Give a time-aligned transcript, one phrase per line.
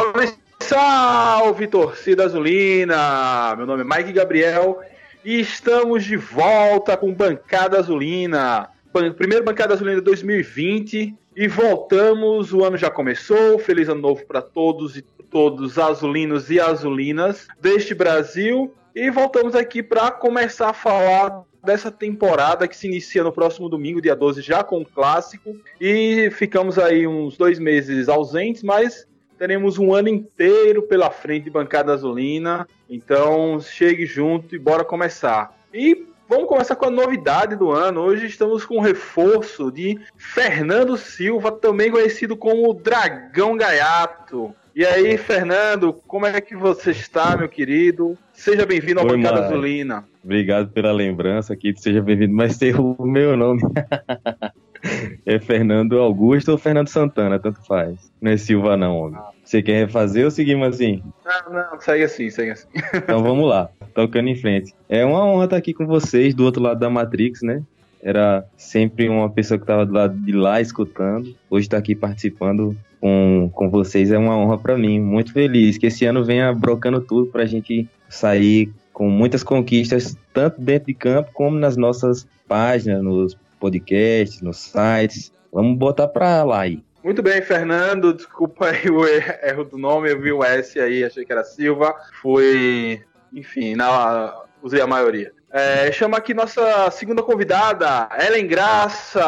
[0.00, 3.54] Salve, salve, torcida azulina!
[3.54, 4.80] Meu nome é Mike Gabriel
[5.22, 8.70] e estamos de volta com Bancada Azulina.
[9.18, 12.50] Primeiro Bancada Azulina 2020 e voltamos.
[12.54, 13.58] O ano já começou.
[13.58, 18.74] Feliz ano novo para todos e todos azulinos e azulinas deste Brasil.
[18.94, 24.00] E voltamos aqui para começar a falar dessa temporada que se inicia no próximo domingo,
[24.00, 25.54] dia 12, já com o clássico.
[25.78, 29.09] E ficamos aí uns dois meses ausentes, mas
[29.40, 32.68] teremos um ano inteiro pela frente de bancada azulina.
[32.90, 35.58] Então chegue junto e bora começar.
[35.72, 38.02] E vamos começar com a novidade do ano.
[38.02, 44.54] Hoje estamos com o reforço de Fernando Silva, também conhecido como Dragão Gaiato.
[44.76, 48.18] E aí, Fernando, como é que você está, meu querido?
[48.34, 49.46] Seja bem-vindo ao Oi, Bancada mano.
[49.46, 50.04] Azulina.
[50.22, 53.62] Obrigado pela lembrança aqui, seja bem-vindo, mas tem o meu nome.
[55.26, 58.12] é Fernando Augusto ou Fernando Santana, tanto faz.
[58.20, 59.20] Não é Silva não, homem.
[59.50, 61.02] Você quer refazer ou seguimos assim?
[61.24, 62.68] Não, não, segue assim, segue assim.
[62.94, 64.72] Então vamos lá, tocando em frente.
[64.88, 67.60] É uma honra estar aqui com vocês, do outro lado da Matrix, né?
[68.00, 71.34] Era sempre uma pessoa que estava do lado de lá escutando.
[71.50, 75.00] Hoje estar aqui participando com, com vocês é uma honra para mim.
[75.00, 80.16] Muito feliz que esse ano venha brocando tudo para a gente sair com muitas conquistas,
[80.32, 85.32] tanto dentro de campo como nas nossas páginas, nos podcasts, nos sites.
[85.52, 86.80] Vamos botar para lá aí.
[87.02, 88.12] Muito bem, Fernando.
[88.12, 90.10] Desculpa aí o er- erro do nome.
[90.10, 91.94] Eu vi o S aí, achei que era Silva.
[92.20, 93.02] Foi.
[93.32, 94.42] Enfim, na...
[94.62, 95.32] usei a maioria.
[95.52, 99.20] É, chama aqui nossa segunda convidada, Ellen Graça.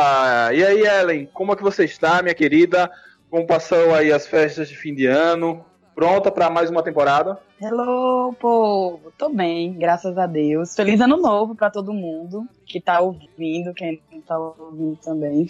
[0.52, 2.90] E aí, Ellen, como é que você está, minha querida?
[3.28, 5.64] Como passou aí as festas de fim de ano?
[5.94, 7.38] Pronta para mais uma temporada?
[7.60, 9.12] Hello, povo!
[9.18, 10.74] Tô bem, graças a Deus.
[10.74, 15.46] Feliz ano novo pra todo mundo que tá ouvindo, quem não tá ouvindo também.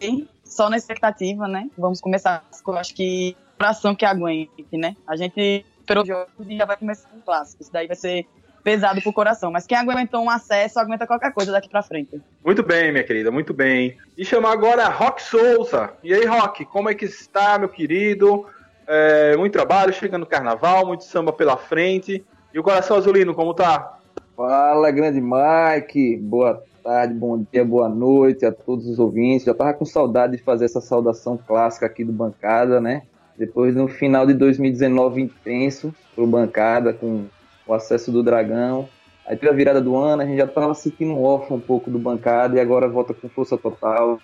[0.50, 1.70] só na expectativa, né?
[1.78, 4.96] Vamos começar com, acho que, coração que aguente, né?
[5.06, 7.62] A gente esperou o jogo e já vai começar um clássico.
[7.62, 8.26] Isso daí vai ser
[8.62, 9.50] pesado pro coração.
[9.50, 12.20] Mas quem aguentou um acesso, aguenta qualquer coisa daqui pra frente.
[12.44, 13.96] Muito bem, minha querida, muito bem.
[14.18, 15.94] E chamar agora Rock Souza.
[16.02, 18.44] E aí, Rock, como é que está, meu querido?
[18.86, 22.24] É, muito trabalho, chegando o carnaval, muito samba pela frente.
[22.52, 23.98] E o coração azulino, como tá?
[24.36, 26.16] Fala, grande Mike.
[26.16, 29.44] Boa tarde, bom dia, boa noite a todos os ouvintes.
[29.44, 33.02] Já tava com saudade de fazer essa saudação clássica aqui do Bancada, né?
[33.38, 37.26] Depois do final de 2019 intenso pro Bancada, com
[37.64, 38.88] o acesso do Dragão.
[39.24, 41.98] Aí teve a virada do ano, a gente já tava sentindo órfão um pouco do
[41.98, 44.18] Bancada e agora volta com força total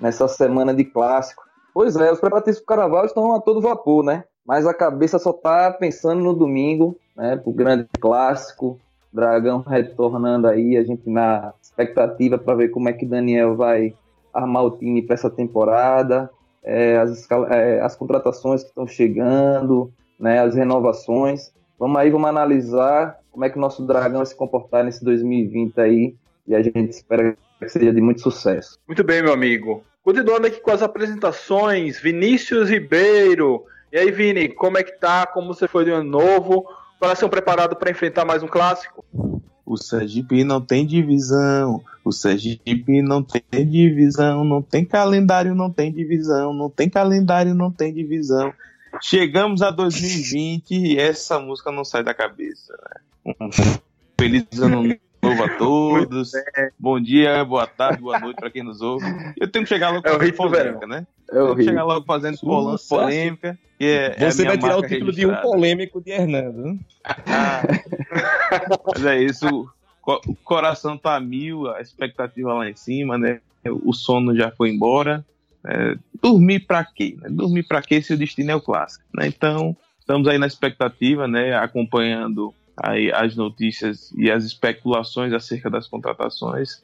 [0.00, 1.44] nessa semana de clássico.
[1.74, 4.24] Pois é, os preparativos pro Carnaval estão a todo vapor, né?
[4.46, 7.36] Mas a cabeça só tá pensando no domingo, né?
[7.36, 8.80] Pro grande clássico,
[9.14, 13.94] Dragão retornando aí, a gente na expectativa para ver como é que Daniel vai
[14.32, 16.28] armar o time para essa temporada,
[16.64, 21.52] é, as, é, as contratações que estão chegando, né, as renovações.
[21.78, 25.80] Vamos aí, vamos analisar como é que o nosso Dragão vai se comportar nesse 2020
[25.80, 26.16] aí
[26.46, 28.78] e a gente espera que seja de muito sucesso.
[28.86, 29.84] Muito bem, meu amigo.
[30.02, 33.64] Continuando aqui com as apresentações, Vinícius Ribeiro.
[33.92, 35.26] E aí, Vini, como é que tá?
[35.26, 36.66] Como você foi de ano novo?
[36.98, 39.04] Coração preparado para enfrentar mais um clássico?
[39.66, 41.82] O Sergipe não tem divisão.
[42.04, 44.44] O Sergipe não tem divisão.
[44.44, 46.52] Não tem calendário, não tem divisão.
[46.52, 48.52] Não tem calendário, não tem divisão.
[49.00, 52.72] Chegamos a 2020 e essa música não sai da cabeça.
[53.26, 53.34] Né?
[53.40, 53.50] Um
[54.18, 56.32] feliz ano novo a todos.
[56.78, 59.06] Bom dia, boa tarde, boa noite para quem nos ouve.
[59.38, 61.06] Eu tenho que chegar logo É o ritmo polêmica, né?
[61.30, 61.64] É Eu horrível.
[61.64, 62.88] chegar logo fazendo Sucesso.
[62.88, 63.58] polêmica.
[63.78, 65.42] Que é, é Você minha vai tirar o título de um registrada.
[65.42, 66.56] polêmico de Hernando.
[66.64, 66.78] né?
[68.94, 69.68] Mas é isso, o
[70.00, 73.40] co- o coração tá a mil, a expectativa lá em cima, né?
[73.66, 75.24] O sono já foi embora.
[75.66, 77.16] É, dormir pra quê?
[77.20, 77.28] né?
[77.30, 79.02] Dormir pra quê se o destino é o clássico?
[79.14, 79.26] né?
[79.26, 81.54] Então, estamos aí na expectativa, né?
[81.56, 86.82] Acompanhando aí as notícias e as especulações acerca das contratações.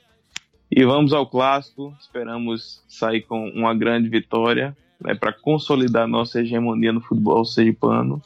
[0.70, 1.94] E vamos ao clássico.
[2.00, 8.22] Esperamos sair com uma grande vitória né, para consolidar nossa hegemonia no futebol sergipano.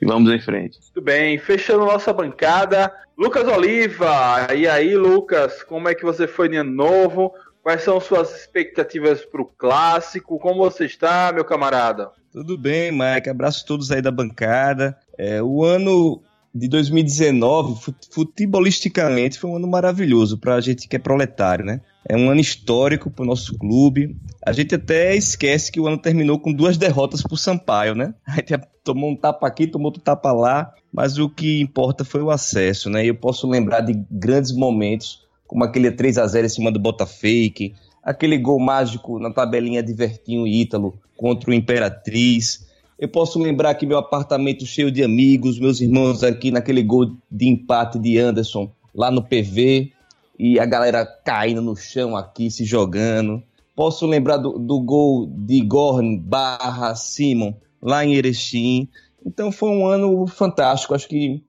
[0.00, 0.78] E vamos em frente.
[0.78, 4.46] Muito bem, fechando nossa bancada, Lucas Oliva.
[4.54, 7.32] E aí, Lucas, como é que você foi de ano novo?
[7.62, 10.38] Quais são suas expectativas para o clássico?
[10.38, 12.10] Como você está, meu camarada?
[12.30, 13.30] Tudo bem, Mike.
[13.30, 14.96] Abraço a todos aí da bancada.
[15.16, 16.22] É, o ano
[16.58, 21.80] de 2019, fut- futebolisticamente, foi um ano maravilhoso para a gente que é proletário, né?
[22.08, 24.16] É um ano histórico para o nosso clube.
[24.44, 28.14] A gente até esquece que o ano terminou com duas derrotas para o Sampaio, né?
[28.26, 32.22] A gente tomou um tapa aqui, tomou outro tapa lá, mas o que importa foi
[32.22, 33.04] o acesso, né?
[33.04, 36.78] E eu posso lembrar de grandes momentos, como aquele 3 a 0 em cima do
[36.78, 42.65] Botafake, aquele gol mágico na tabelinha de Vertinho e Ítalo contra o Imperatriz.
[42.98, 47.46] Eu posso lembrar aqui meu apartamento cheio de amigos, meus irmãos aqui naquele gol de
[47.46, 49.92] empate de Anderson lá no PV
[50.38, 53.42] e a galera caindo no chão aqui, se jogando.
[53.74, 58.88] Posso lembrar do, do gol de Gorn barra Simon lá em Erechim.
[59.24, 60.94] Então foi um ano fantástico.
[60.94, 61.42] Acho que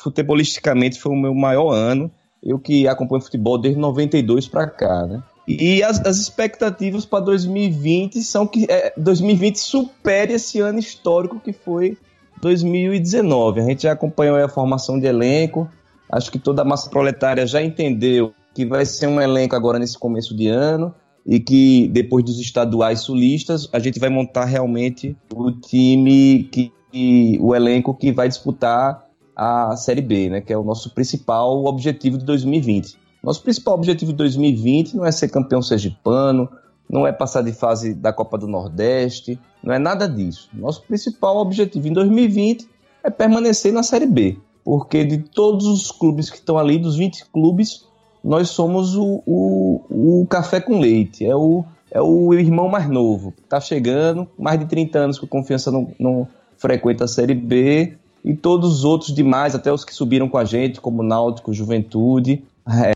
[0.00, 2.10] futebolisticamente foi o meu maior ano.
[2.42, 5.22] Eu que acompanho futebol desde 92 para cá, né?
[5.46, 11.52] E as, as expectativas para 2020 são que é, 2020 supere esse ano histórico que
[11.52, 11.98] foi
[12.40, 13.60] 2019.
[13.60, 15.68] A gente já acompanhou a formação de elenco.
[16.10, 19.98] Acho que toda a massa proletária já entendeu que vai ser um elenco agora nesse
[19.98, 20.94] começo de ano
[21.24, 27.38] e que depois dos estaduais sulistas a gente vai montar realmente o time que, que
[27.40, 32.18] o elenco que vai disputar a Série B, né, que é o nosso principal objetivo
[32.18, 32.96] de 2020.
[33.22, 36.48] Nosso principal objetivo de 2020 não é ser campeão sergipano,
[36.90, 40.50] não é passar de fase da Copa do Nordeste, não é nada disso.
[40.52, 42.68] Nosso principal objetivo em 2020
[43.04, 47.26] é permanecer na Série B, porque de todos os clubes que estão ali, dos 20
[47.26, 47.86] clubes,
[48.22, 53.32] nós somos o, o, o café com leite, é o, é o irmão mais novo,
[53.42, 58.34] está chegando, mais de 30 anos com confiança não, não frequenta a Série B, e
[58.34, 62.44] todos os outros demais, até os que subiram com a gente, como Náutico, Juventude,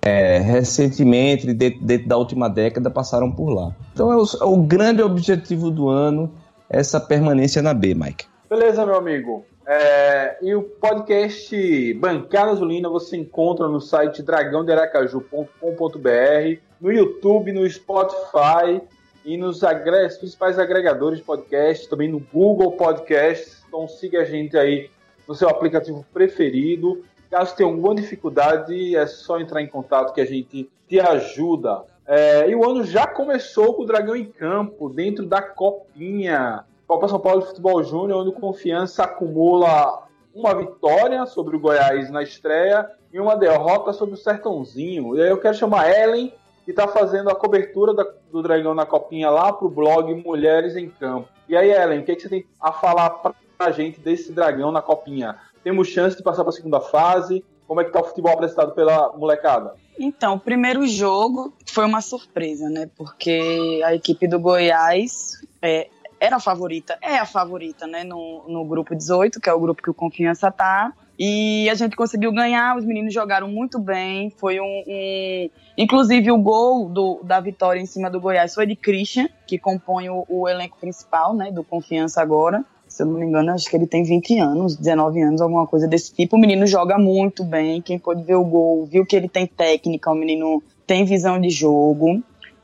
[0.04, 3.74] é, recentemente, dentro, dentro, da última década, passaram por lá.
[3.92, 6.32] Então é o, é o, grande objetivo do ano,
[6.70, 8.26] essa permanência na B, Mike.
[8.48, 9.44] Beleza, meu amigo.
[9.66, 18.80] É, e o podcast Bancada Azulina você encontra no site dragãoderacaju.com.br, no YouTube, no Spotify
[19.24, 23.64] e nos agre principais agregadores de podcast, também no Google Podcasts.
[23.66, 24.88] Então siga a gente aí
[25.26, 27.02] no seu aplicativo preferido.
[27.36, 31.84] Caso tenha alguma dificuldade, é só entrar em contato que a gente te ajuda.
[32.06, 36.64] É, e o ano já começou com o Dragão em campo, dentro da Copinha.
[36.86, 40.04] Copa São Paulo de Futebol Júnior, onde o Confiança acumula
[40.34, 45.14] uma vitória sobre o Goiás na estreia e uma derrota sobre o Sertãozinho.
[45.14, 46.32] E aí eu quero chamar Ellen,
[46.64, 50.74] que está fazendo a cobertura da, do Dragão na Copinha lá para o blog Mulheres
[50.74, 51.28] em Campo.
[51.46, 54.32] E aí, Ellen, o que, é que você tem a falar para a gente desse
[54.32, 55.36] Dragão na Copinha?
[55.66, 57.44] Temos chance de passar para a segunda fase?
[57.66, 59.74] Como é que está o futebol apresentado pela molecada?
[59.98, 62.88] Então, o primeiro jogo foi uma surpresa, né?
[62.96, 65.88] Porque a equipe do Goiás é,
[66.20, 68.04] era a favorita, é a favorita, né?
[68.04, 70.92] No, no grupo 18, que é o grupo que o Confiança tá.
[71.18, 74.30] E a gente conseguiu ganhar, os meninos jogaram muito bem.
[74.30, 74.84] Foi um.
[74.86, 75.50] um...
[75.76, 80.08] Inclusive, o gol do, da vitória em cima do Goiás foi de Christian, que compõe
[80.10, 81.50] o, o elenco principal, né?
[81.50, 82.64] Do Confiança agora
[82.96, 85.86] se eu não me engano, acho que ele tem 20 anos, 19 anos, alguma coisa
[85.86, 86.36] desse tipo.
[86.36, 87.82] O menino joga muito bem.
[87.82, 91.50] Quem pôde ver o gol, viu que ele tem técnica, o menino tem visão de
[91.50, 92.22] jogo.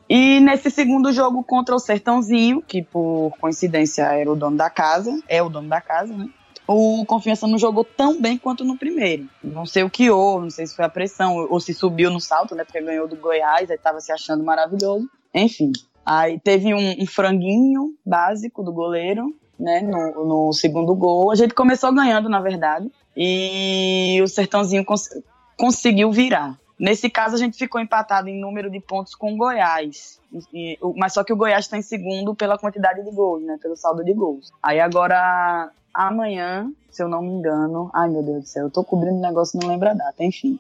[0.09, 5.23] E nesse segundo jogo contra o Sertãozinho, que por coincidência era o dono da casa,
[5.29, 6.29] é o dono da casa, né?
[6.67, 9.29] O Confiança não jogou tão bem quanto no primeiro.
[9.45, 12.21] Não sei o que houve, não sei se foi a pressão ou se subiu no
[12.21, 12.65] salto, né?
[12.65, 15.07] Porque ganhou do Goiás, aí tava se achando maravilhoso.
[15.35, 15.73] Enfim.
[16.07, 21.31] Aí teve um, um franguinho básico do goleiro, né, no, no, segundo gol.
[21.31, 25.09] A gente começou ganhando, na verdade, e o Sertãozinho cons
[25.57, 26.59] conseguiu virar.
[26.79, 30.19] Nesse caso, a gente ficou empatado em número de pontos com o Goiás.
[30.53, 33.57] E, mas só que o Goiás está em segundo pela quantidade de gols, né?
[33.63, 34.53] Pelo saldo de gols.
[34.61, 37.89] Aí agora, amanhã, se eu não me engano.
[37.95, 40.59] Ai, meu Deus do céu, eu tô cobrindo o negócio não lembro a data, enfim.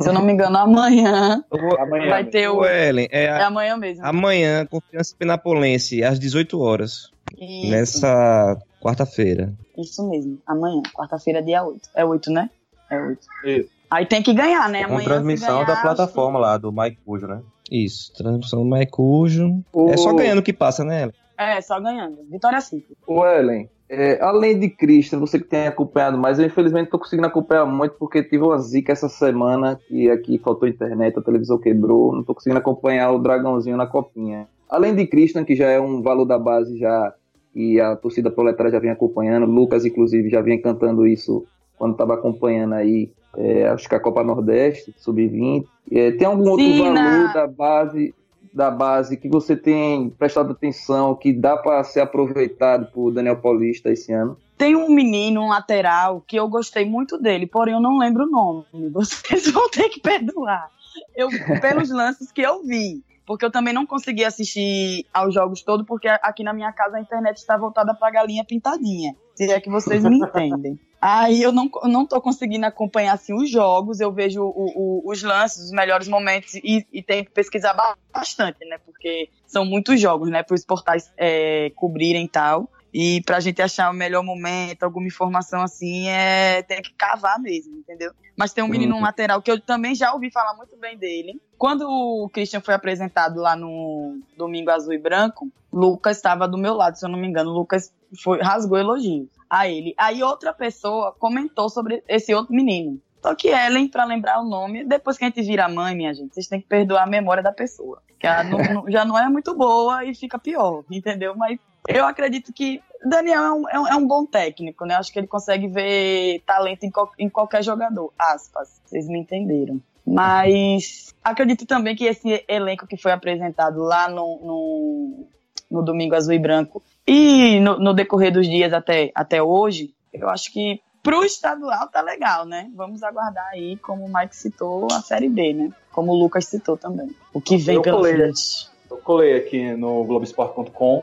[0.00, 1.42] Se eu não me engano, amanhã,
[1.78, 2.62] amanhã vai ter o.
[2.64, 4.04] Ellen, é, é amanhã mesmo.
[4.04, 7.13] Amanhã, Confiança Penapolense, às 18 horas.
[7.38, 7.70] Isso.
[7.70, 9.52] Nessa quarta-feira.
[9.76, 11.88] Isso mesmo, amanhã, quarta-feira, dia 8.
[11.94, 12.50] É 8, né?
[12.90, 13.26] É 8.
[13.44, 13.70] Isso.
[13.90, 14.86] Aí tem que ganhar, né?
[14.86, 17.42] Com transmissão ganhar, da plataforma lá, do Mike Cujo, né?
[17.70, 19.62] Isso, transmissão do Mike Cujo.
[19.72, 19.90] O...
[19.90, 21.14] É só ganhando que passa, né, Ellen?
[21.36, 22.18] É, só ganhando.
[22.30, 22.96] Vitória simples.
[23.06, 27.26] O Ellen, é, além de Christian, você que tem acompanhado mais, eu infelizmente tô conseguindo
[27.26, 32.14] acompanhar muito porque tive uma zica essa semana que aqui faltou internet, a televisão quebrou,
[32.14, 34.48] não tô conseguindo acompanhar o Dragãozinho na copinha.
[34.68, 37.14] Além de Christian, que já é um valor da base já
[37.54, 42.14] e a torcida proletária já vem acompanhando, Lucas inclusive já vinha cantando isso quando estava
[42.14, 45.64] acompanhando aí, é, acho que a Copa Nordeste, Sub-20.
[45.90, 48.14] É, tem algum outro Sim, valor da base
[48.52, 53.90] da base que você tem prestado atenção, que dá para ser aproveitado por Daniel Paulista
[53.90, 54.38] esse ano?
[54.56, 58.30] Tem um menino, um lateral, que eu gostei muito dele, porém eu não lembro o
[58.30, 58.64] nome.
[58.94, 60.70] Vocês vão ter que perdoar.
[61.16, 61.28] Eu,
[61.60, 66.08] pelos lances que eu vi porque eu também não consegui assistir aos jogos todos, porque
[66.08, 70.02] aqui na minha casa a internet está voltada para galinha pintadinha, se é que vocês
[70.02, 70.78] me entendem.
[71.06, 75.22] Aí eu não, não tô conseguindo acompanhar assim, os jogos, eu vejo o, o, os
[75.22, 77.76] lances, os melhores momentos e, e tenho que pesquisar
[78.10, 78.78] bastante, né?
[78.78, 80.42] Porque são muitos jogos, né?
[80.42, 82.70] Para os portais é, cobrirem e tal.
[82.96, 87.76] E pra gente achar o melhor momento, alguma informação assim, é tem que cavar mesmo,
[87.76, 88.12] entendeu?
[88.36, 89.02] Mas tem um menino Uhum.
[89.02, 91.42] lateral que eu também já ouvi falar muito bem dele.
[91.58, 96.74] Quando o Christian foi apresentado lá no Domingo Azul e Branco, Lucas estava do meu
[96.74, 97.50] lado, se eu não me engano.
[97.50, 99.92] Lucas foi, rasgou elogios a ele.
[99.98, 103.00] Aí outra pessoa comentou sobre esse outro menino.
[103.20, 106.32] Só que Ellen, pra lembrar o nome, depois que a gente vira mãe, minha gente,
[106.34, 108.00] vocês têm que perdoar a memória da pessoa.
[108.20, 111.34] Que ela não- não- já não é muito boa e fica pior, entendeu?
[111.36, 114.94] Mas eu acredito que Daniel é um, é um- é um bom técnico, né?
[114.94, 118.12] Acho que ele consegue ver talento em, em qualquer jogador.
[118.18, 118.80] Aspas.
[118.84, 119.80] Vocês me entenderam.
[120.06, 125.26] Mas acredito também que esse elenco que foi apresentado lá no, no,
[125.70, 130.28] no Domingo Azul e Branco e no, no decorrer dos dias até, até hoje, eu
[130.28, 132.70] acho que pro estadual tá legal, né?
[132.74, 135.70] Vamos aguardar aí, como o Mike citou, a Série B, né?
[135.92, 137.14] Como o Lucas citou também.
[137.32, 138.14] O que vem Eu pela colei.
[138.14, 138.68] frente.
[138.90, 141.02] Eu colei aqui no Globesport.com.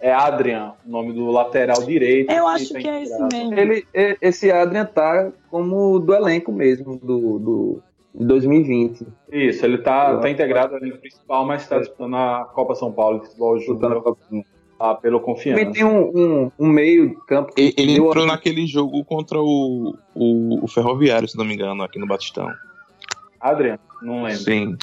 [0.00, 2.30] É Adrian, o nome do lateral direito.
[2.30, 3.54] Eu acho tá que é esse mesmo.
[3.54, 3.86] Ele,
[4.22, 7.82] esse Adrian tá como do elenco mesmo, do, do
[8.14, 9.06] de 2020.
[9.30, 13.20] Isso, ele tá, tá integrado no elenco principal, mas tá disputando a Copa São Paulo
[13.20, 14.46] de Futebol Disputando a Júnior Copa do Mundo.
[14.78, 15.72] tá, pelo Também confiança.
[15.72, 20.64] tem um, um, um meio campo que Ele, ele entrou naquele jogo contra o, o,
[20.64, 22.50] o Ferroviário, se não me engano, aqui no Batistão.
[23.40, 24.40] Adrian, não lembro.
[24.40, 24.76] Sim.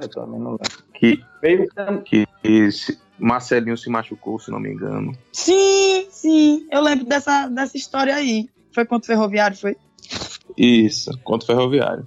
[0.00, 0.84] Eu também não lembro.
[0.94, 1.68] Que, Meio
[2.04, 5.12] que esse Marcelinho se machucou, se não me engano.
[5.32, 6.66] Sim, sim.
[6.70, 8.48] Eu lembro dessa, dessa história aí.
[8.72, 9.76] Foi contra o Ferroviário, foi?
[10.56, 12.06] Isso, contra o Ferroviário.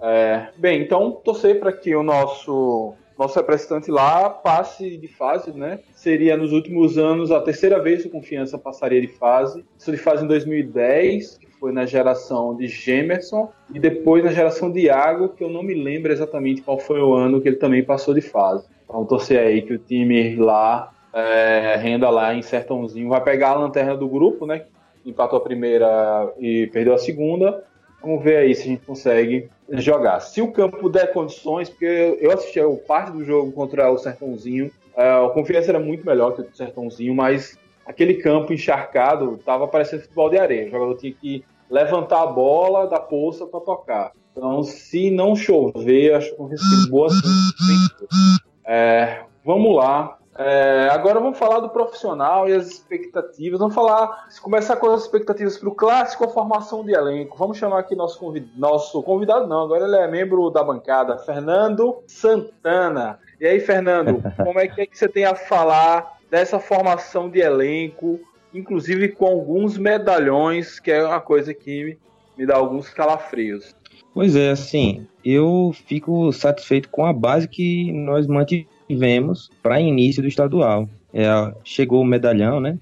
[0.00, 5.78] É, bem, então torcer para que o nosso nosso representante lá passe de fase, né?
[5.94, 9.64] Seria nos últimos anos a terceira vez que o Confiança passaria de fase.
[9.78, 14.70] Isso de fase em 2010, que foi na geração de Gemerson, e depois na geração
[14.70, 17.84] de Iago, que eu não me lembro exatamente qual foi o ano que ele também
[17.84, 18.66] passou de fase.
[18.84, 23.08] Então torcer aí que o time lá é, renda lá em Sertãozinho.
[23.08, 24.64] Vai pegar a lanterna do grupo, né?
[25.06, 27.64] Empatou a primeira e perdeu a segunda.
[28.02, 30.20] Vamos ver aí se a gente consegue jogar.
[30.20, 34.70] Se o campo der condições, porque eu assisti o parte do jogo contra o Sertãozinho,
[34.96, 39.66] é, a confiança era muito melhor que o do Sertãozinho, mas aquele campo encharcado tava
[39.66, 40.66] parecendo futebol de areia.
[40.66, 44.12] O jogador tinha que levantar a bola da poça para tocar.
[44.32, 48.43] Então, se não chover, acho que a confiança tem boa chance.
[48.64, 50.18] É, vamos lá.
[50.36, 53.58] É, agora vamos falar do profissional e as expectativas.
[53.58, 57.36] Vamos falar, começar com as expectativas para o clássico, a formação de elenco.
[57.38, 62.02] Vamos chamar aqui nosso convidado, nosso convidado não, agora ele é membro da bancada, Fernando
[62.06, 63.20] Santana.
[63.40, 67.40] E aí, Fernando, como é que, é que você tem a falar dessa formação de
[67.40, 68.18] elenco,
[68.52, 71.96] inclusive com alguns medalhões, que é uma coisa que
[72.36, 73.76] me dá alguns calafrios.
[74.14, 80.28] Pois é, assim, eu fico satisfeito com a base que nós mantivemos para início do
[80.28, 80.88] estadual.
[81.12, 81.26] É,
[81.64, 82.78] chegou o medalhão, né?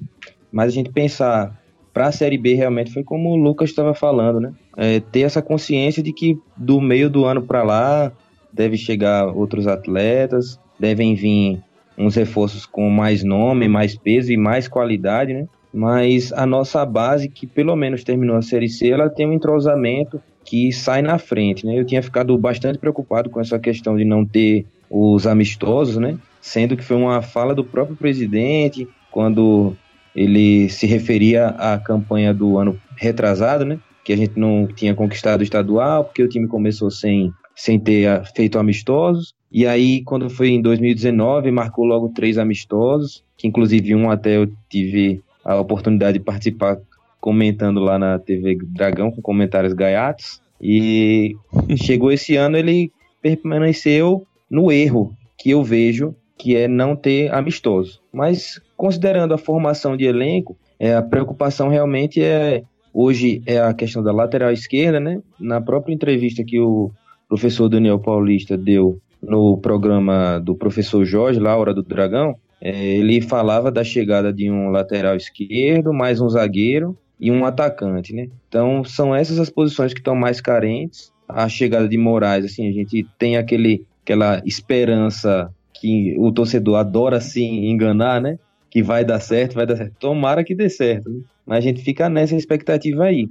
[0.52, 1.58] Mas a gente pensar
[1.92, 4.52] para a Série B realmente foi como o Lucas estava falando, né?
[4.76, 8.12] É, ter essa consciência de que do meio do ano para lá
[8.52, 11.62] deve chegar outros atletas, devem vir
[11.96, 15.46] uns reforços com mais nome, mais peso e mais qualidade, né?
[15.72, 20.20] Mas a nossa base, que pelo menos terminou a Série C, ela tem um entrosamento
[20.44, 21.78] que sai na frente, né?
[21.78, 26.18] Eu tinha ficado bastante preocupado com essa questão de não ter os amistosos, né?
[26.40, 29.74] Sendo que foi uma fala do próprio presidente quando
[30.14, 33.78] ele se referia à campanha do ano retrasado, né?
[34.04, 38.24] Que a gente não tinha conquistado o estadual porque o time começou sem sem ter
[38.34, 39.34] feito amistosos.
[39.50, 44.50] E aí, quando foi em 2019, marcou logo três amistosos, que inclusive um até eu
[44.70, 46.78] tive a oportunidade de participar
[47.22, 50.42] comentando lá na TV Dragão com comentários gaiatos.
[50.60, 51.36] E
[51.80, 52.90] chegou esse ano, ele
[53.22, 58.00] permaneceu no erro que eu vejo, que é não ter amistoso.
[58.12, 64.02] Mas considerando a formação de elenco, é, a preocupação realmente é hoje é a questão
[64.02, 65.22] da lateral esquerda, né?
[65.38, 66.90] Na própria entrevista que o
[67.28, 73.20] professor Daniel Paulista deu no programa do professor Jorge, lá, Hora do Dragão, é, ele
[73.20, 78.28] falava da chegada de um lateral esquerdo, mais um zagueiro e um atacante, né?
[78.48, 81.12] Então são essas as posições que estão mais carentes.
[81.28, 87.20] A chegada de Moraes, assim, a gente tem aquele, aquela esperança que o torcedor adora
[87.20, 88.40] se enganar, né?
[88.68, 89.94] Que vai dar certo, vai dar certo.
[90.00, 91.20] Tomara que dê certo, né?
[91.46, 93.28] Mas a gente fica nessa expectativa aí.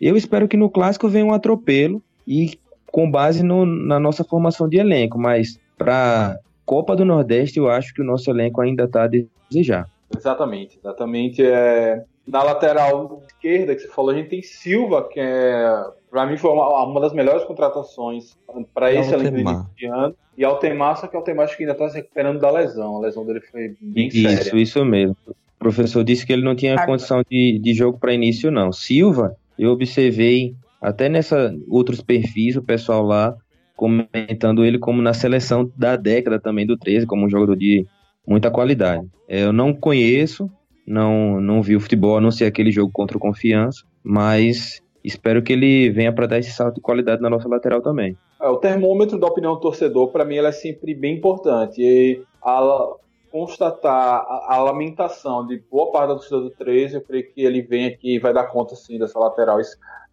[0.00, 2.56] Eu espero que no clássico venha um atropelo e
[2.86, 7.92] com base no, na nossa formação de elenco, mas para Copa do Nordeste eu acho
[7.92, 9.10] que o nosso elenco ainda está a
[9.50, 9.90] desejar.
[10.16, 11.42] Exatamente, exatamente.
[11.44, 16.36] É, na lateral esquerda que você falou, a gente tem Silva, que é, para mim
[16.36, 18.36] foi uma, uma, das melhores contratações
[18.72, 20.14] para esse elenco de ano.
[20.36, 22.96] E Altemar, só que Altemar acho que ainda está se recuperando da lesão.
[22.96, 24.42] A lesão dele foi bem isso, séria.
[24.42, 25.16] Isso, isso mesmo.
[25.58, 28.72] professor disse que ele não tinha condição de, de jogo para início, não.
[28.72, 33.36] Silva, eu observei até nessa outros perfis, o pessoal lá
[33.76, 37.84] comentando ele como na seleção da década também do 13, como um jogador de
[38.26, 39.06] muita qualidade.
[39.28, 40.50] É, Eu não conheço,
[40.86, 45.42] não, não vi o futebol, a não ser aquele jogo contra o Confiança, mas espero
[45.42, 48.16] que ele venha para dar esse salto de qualidade na nossa lateral também.
[48.40, 51.80] É, o termômetro da opinião do torcedor, para mim, é sempre bem importante.
[51.80, 52.94] E a,
[53.30, 57.62] constatar a, a lamentação de boa parte da torcida do 13, eu creio que ele
[57.62, 59.58] vem aqui e vai dar conta, sim, dessa lateral.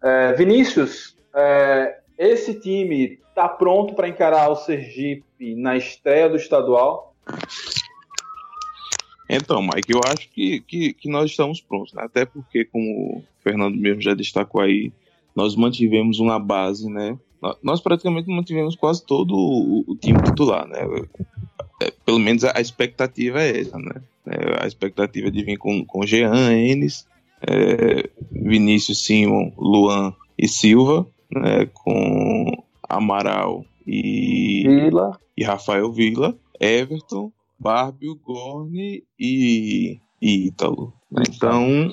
[0.02, 7.14] É, Vinícius, é, esse time está pronto para encarar o Sergipe na estreia do estadual?
[9.36, 12.02] Então, Mike, eu acho que, que, que nós estamos prontos, né?
[12.04, 14.92] Até porque, como o Fernando mesmo já destacou aí,
[15.36, 17.16] nós mantivemos uma base, né?
[17.40, 20.80] Nó- Nós praticamente mantivemos quase todo o, o time titular, né?
[21.82, 24.02] É, Pelo menos a, a expectativa é essa, né?
[24.26, 27.06] É, a expectativa de vir com, com Jean, Enes,
[27.42, 31.66] é, Vinícius, Simon, Luan e Silva, né?
[31.72, 35.18] Com Amaral e Vila.
[35.36, 40.94] e Rafael Vila, Everton, Barbio, Gorni e, e Ítalo.
[41.10, 41.22] né?
[41.28, 41.90] Então,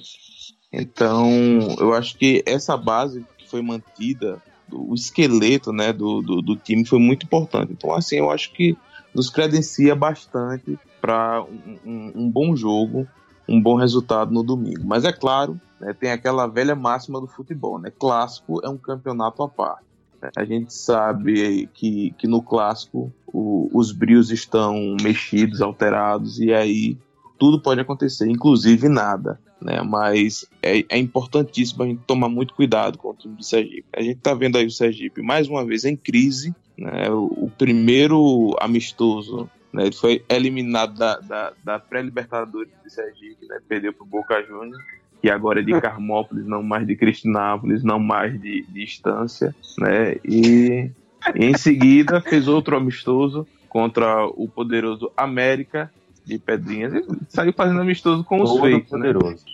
[0.71, 6.55] então, eu acho que essa base que foi mantida, o esqueleto né, do, do, do
[6.55, 7.71] time foi muito importante.
[7.73, 8.77] Então, assim, eu acho que
[9.13, 13.07] nos credencia bastante para um, um- um bom jogo,
[13.47, 14.81] um bom resultado no domingo.
[14.85, 17.91] Mas é claro, né, tem aquela velha máxima do futebol, né?
[17.97, 19.86] Clássico é um campeonato à parte.
[20.35, 26.97] A gente sabe que, que no clássico o- os brios estão mexidos, alterados, e aí
[27.37, 29.39] tudo pode acontecer, inclusive nada.
[29.61, 29.81] Né?
[29.81, 33.85] Mas é, é importantíssimo a gente tomar muito cuidado com o time do Sergipe.
[33.95, 36.53] A gente está vendo aí o Sergipe mais uma vez em crise.
[36.77, 37.09] Né?
[37.09, 39.83] O, o primeiro amistoso né?
[39.87, 43.59] ele foi eliminado da, da, da pré-Libertadores de Sergipe, né?
[43.67, 44.83] perdeu para o Boca Juniors
[45.21, 50.15] que agora é de Carmópolis, não mais de Cristinápolis, não mais de, de Estância, né?
[50.23, 50.91] E,
[51.35, 55.91] em seguida fez outro amistoso contra o poderoso América
[56.25, 58.97] de Pedrinhas e saiu fazendo amistoso com os Todo feitos, né?
[58.97, 59.45] poderoso.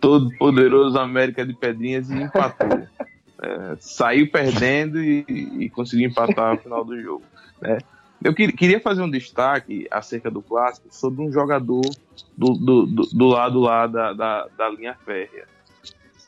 [0.00, 2.86] Todo poderoso América de Pedrinhas e empatou.
[3.42, 5.26] É, saiu perdendo e,
[5.58, 7.22] e conseguiu empatar no final do jogo.
[7.60, 7.76] né?
[8.22, 11.82] Eu que- queria fazer um destaque acerca do clássico sobre um jogador
[12.36, 15.46] do, do, do, do lado lá da, da, da linha férrea,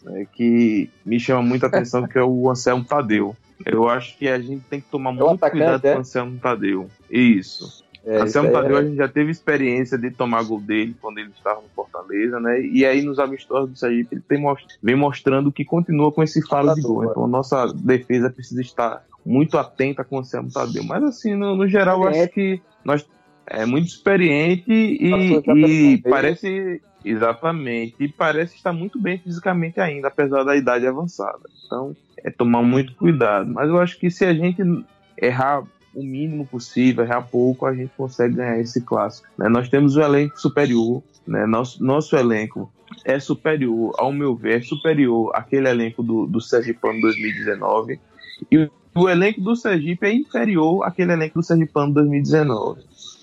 [0.03, 3.37] né, que me chama muita atenção, que é o Anselmo Tadeu.
[3.64, 5.96] Eu acho que a gente tem que tomar É muito atacante, cuidado com é?
[5.96, 6.90] o Anselmo Tadeu.
[7.11, 7.85] Isso.
[8.05, 11.18] É, Anselmo aí Tadeu, é- a gente já teve experiência de tomar gol dele quando
[11.18, 12.61] ele estava no Fortaleza, né?
[12.61, 14.44] E aí nos amistosos do Sergipe ele tem
[14.83, 17.05] vem mostrando que continua com esse faro de gol.
[17.11, 20.85] Então a nossa defesa precisa estar muito atenta com o Anselmo Tadeu.
[20.85, 23.07] Mas assim, no, no geral, eu acho que nós
[23.47, 30.43] é muito experiente e, e parece exatamente e parece estar muito bem fisicamente ainda, apesar
[30.45, 31.49] da idade avançada.
[31.65, 33.53] Então é tomar muito cuidado.
[33.53, 34.62] Mas eu acho que se a gente
[35.21, 35.62] errar
[35.95, 39.29] o mínimo possível, errar pouco, a gente consegue ganhar esse clássico.
[39.39, 39.49] né?
[39.49, 41.47] Nós temos um elenco superior, né?
[41.47, 42.71] nosso, nosso elenco
[43.05, 47.99] é superior, ao meu ver, é superior àquele elenco do, do Sergipano 2019
[48.51, 52.81] e o elenco do Sergipe é inferior àquele elenco do Sergipano 2019.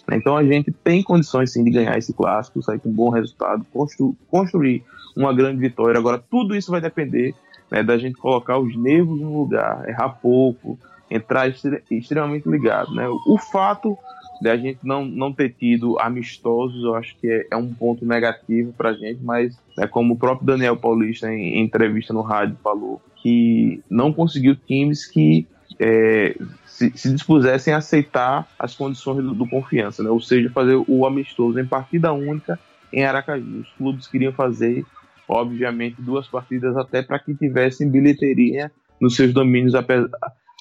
[0.08, 0.18] né?
[0.18, 3.66] Então a gente tem condições sim de ganhar esse clássico, sair com um bom resultado,
[3.74, 4.84] constru- construir
[5.16, 5.98] uma grande vitória.
[5.98, 7.34] Agora tudo isso vai depender
[7.72, 10.78] né, da gente colocar os nervos no lugar, errar pouco,
[11.10, 12.94] entrar extre- extremamente ligado.
[12.94, 13.08] Né?
[13.28, 13.98] O fato
[14.42, 18.06] de a gente não, não ter tido amistosos, eu acho que é, é um ponto
[18.06, 22.22] negativo para a gente, mas né, como o próprio Daniel Paulista, em, em entrevista no
[22.22, 25.48] rádio, falou, que não conseguiu times que
[25.80, 30.10] é, se, se dispusessem a aceitar as condições do, do confiança, né?
[30.10, 32.60] ou seja, fazer o amistoso em partida única
[32.92, 33.62] em Aracaju.
[33.62, 34.86] Os clubes queriam fazer,
[35.28, 39.74] obviamente, duas partidas até para que tivessem bilheteria nos seus domínios,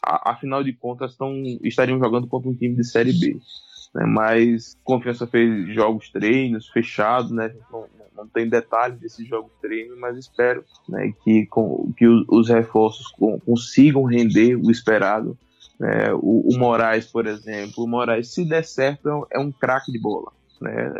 [0.02, 3.36] afinal de contas, tão, estariam jogando contra um time de Série B.
[3.94, 4.04] Né?
[4.06, 7.54] Mas Confiança fez jogos treinos fechados, né?
[8.32, 13.38] Tem detalhes desses jogos treinos, mas espero né, que, com, que os, os reforços con-
[13.40, 15.36] consigam render o esperado.
[15.78, 16.12] né?
[16.14, 19.92] o, o Moraes, por exemplo, o Moraes, se der certo, é um, é um craque
[19.92, 20.32] de bola.
[20.60, 20.92] Né?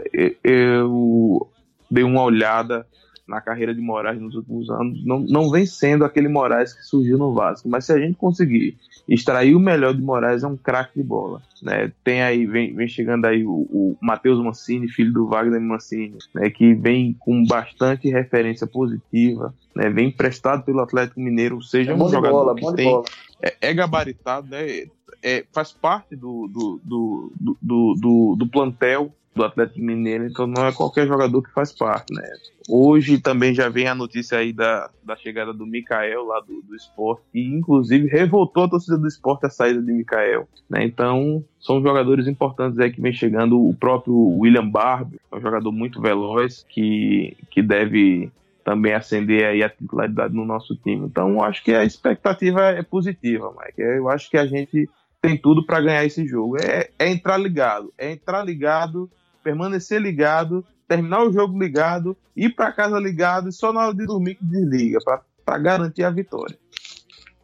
[0.43, 1.49] Eu
[1.91, 2.87] dei uma olhada
[3.33, 7.17] na carreira de Moraes nos últimos anos, não, não vem sendo aquele Moraes que surgiu
[7.17, 8.77] no Vasco, mas se a gente conseguir
[9.09, 11.41] extrair o melhor de Moraes, é um craque de bola.
[11.63, 11.91] Né?
[12.05, 16.51] Tem aí, vem, vem chegando aí o, o Matheus Mancini, filho do Wagner Mancini, né?
[16.51, 19.89] que vem com bastante referência positiva, né?
[19.89, 23.05] vem emprestado pelo Atlético Mineiro, seja, É um jogador bola, que tem, bola.
[23.41, 24.85] é, é gabaritado, né?
[25.23, 30.67] é, faz parte do, do, do, do, do, do plantel do Atlético Mineiro, então não
[30.67, 32.23] é qualquer jogador que faz parte, né?
[32.69, 36.77] Hoje também já vem a notícia aí da, da chegada do Mikael lá do, do
[36.77, 40.85] esporte, e inclusive revoltou a torcida do esporte a saída de Mikael, né?
[40.85, 45.73] Então são jogadores importantes aí que vem chegando, o próprio William Barbie, é um jogador
[45.73, 48.31] muito veloz que, que deve
[48.63, 51.07] também acender aí a titularidade no nosso time.
[51.07, 53.81] Então acho que a expectativa é positiva, Mike.
[53.81, 54.89] Eu acho que a gente
[55.21, 56.57] tem tudo para ganhar esse jogo.
[56.61, 59.11] É, é entrar ligado, é entrar ligado
[59.43, 64.07] permanecer ligado, terminar o jogo ligado, ir para casa ligado e só na hora de
[64.07, 64.99] dormir que desliga,
[65.45, 66.59] para garantir a vitória.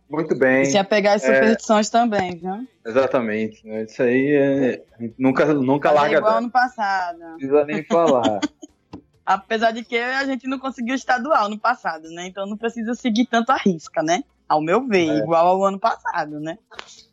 [0.08, 0.62] Muito bem.
[0.62, 1.34] E se apegar às é...
[1.34, 2.66] superstições também, viu?
[2.84, 3.62] Exatamente.
[3.82, 4.82] Isso aí é...
[5.18, 6.14] nunca, nunca larga.
[6.14, 7.18] É igual ano passado.
[7.18, 8.40] Não precisa nem falar.
[9.26, 12.26] Apesar de que a gente não conseguiu estadual no passado, né?
[12.26, 14.24] Então não precisa seguir tanto a risca, né?
[14.48, 15.18] Ao meu ver, é.
[15.18, 16.56] igual ao ano passado, né?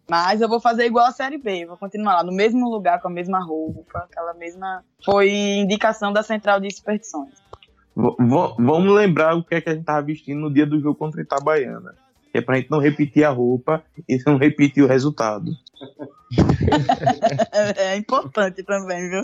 [0.09, 3.07] Mas eu vou fazer igual a Série B, vou continuar lá no mesmo lugar, com
[3.07, 4.83] a mesma roupa, aquela mesma.
[5.03, 7.33] Foi indicação da Central de Superstições.
[7.95, 8.15] V
[8.59, 11.21] vamos lembrar o que é que a gente tava vestindo no dia do jogo contra
[11.21, 11.95] a Itabaiana.
[12.31, 15.51] Que é pra gente não repetir a roupa e não repetir o resultado.
[17.51, 19.23] é, é importante também, viu?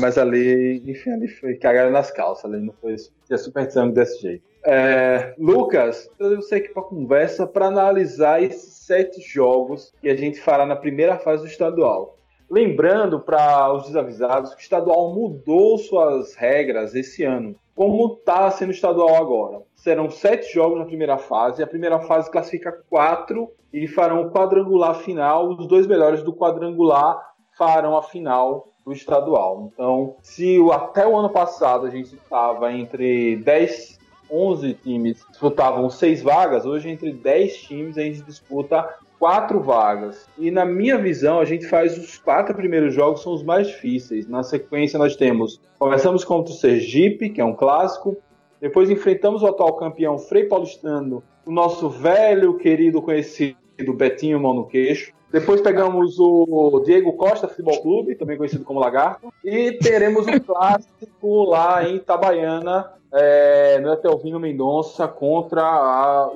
[0.00, 4.42] mas ali, enfim, ali foi cagada nas calças, ali não foi tinha superstição desse jeito.
[4.64, 10.38] É, Lucas, eu sei que para conversa para analisar esses sete jogos que a gente
[10.38, 12.18] fará na primeira fase do estadual.
[12.50, 17.56] Lembrando para os desavisados que o estadual mudou suas regras esse ano.
[17.74, 19.62] Como está sendo o estadual agora?
[19.74, 21.62] Serão sete jogos na primeira fase.
[21.62, 25.48] A primeira fase classifica quatro e farão o quadrangular final.
[25.48, 27.18] Os dois melhores do quadrangular
[27.56, 29.70] farão a final do estadual.
[29.72, 34.01] Então, se até o ano passado a gente estava entre 10
[34.32, 40.26] 11 times disputavam seis vagas, hoje entre 10 times a gente disputa quatro vagas.
[40.38, 44.26] E na minha visão, a gente faz os quatro primeiros jogos são os mais difíceis.
[44.26, 48.16] Na sequência nós temos, começamos contra o Sergipe, que é um clássico,
[48.60, 53.56] depois enfrentamos o atual campeão Frei Paulistano, o nosso velho querido conhecido
[53.94, 55.12] Betinho Mão no Queixo.
[55.32, 59.32] Depois pegamos o Diego Costa Futebol Clube, também conhecido como Lagarto.
[59.44, 66.30] E teremos um clássico lá em Itabaiana, é, no Etelvino Mendonça contra, a,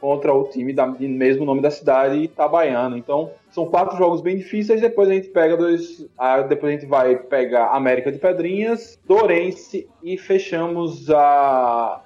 [0.00, 2.98] contra o time da mesmo nome da cidade, Itabaiana.
[2.98, 4.80] Então, são quatro jogos bem difíceis.
[4.80, 6.06] Depois a gente pega dois.
[6.48, 12.02] Depois a gente vai pegar América de Pedrinhas, Dorense e fechamos a,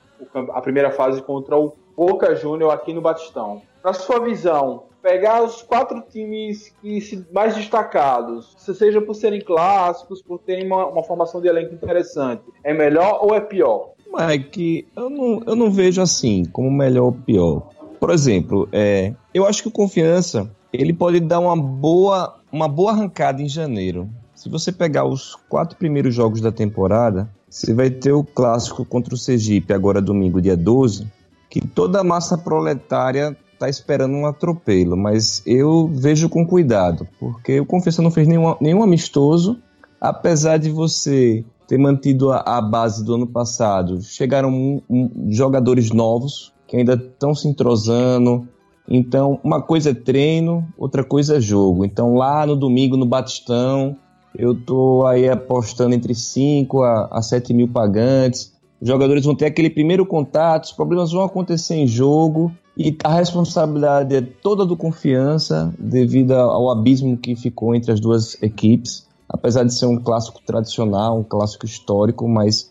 [0.53, 3.63] a primeira fase contra o Boca Júnior aqui no Batistão.
[3.83, 10.23] Na sua visão, pegar os quatro times que se, mais destacados, seja por serem clássicos,
[10.23, 13.94] por terem uma, uma formação de elenco interessante, é melhor ou é pior?
[14.17, 17.69] Mike, eu não, eu não vejo assim como melhor ou pior.
[17.99, 22.93] Por exemplo, é, eu acho que o Confiança ele pode dar uma boa, uma boa
[22.93, 24.09] arrancada em janeiro.
[24.35, 29.15] Se você pegar os quatro primeiros jogos da temporada, você vai ter o clássico contra
[29.15, 31.07] o Sergipe, agora domingo, dia 12,
[31.49, 37.61] que toda a massa proletária está esperando um atropelo, mas eu vejo com cuidado, porque
[37.61, 39.57] o Confiança não fez nenhum, nenhum amistoso,
[40.01, 44.03] apesar de você ter mantido a, a base do ano passado.
[44.03, 48.49] Chegaram um, um, jogadores novos que ainda estão se entrosando.
[48.89, 51.85] Então, uma coisa é treino, outra coisa é jogo.
[51.85, 53.97] Então, lá no domingo, no Batistão,
[54.37, 58.53] eu tô aí apostando entre 5 a, a 7 mil pagantes.
[58.81, 63.15] Os jogadores vão ter aquele primeiro contato, os problemas vão acontecer em jogo e a
[63.15, 69.65] responsabilidade é toda do confiança devido ao abismo que ficou entre as duas equipes apesar
[69.65, 72.71] de ser um clássico tradicional, um clássico histórico, mas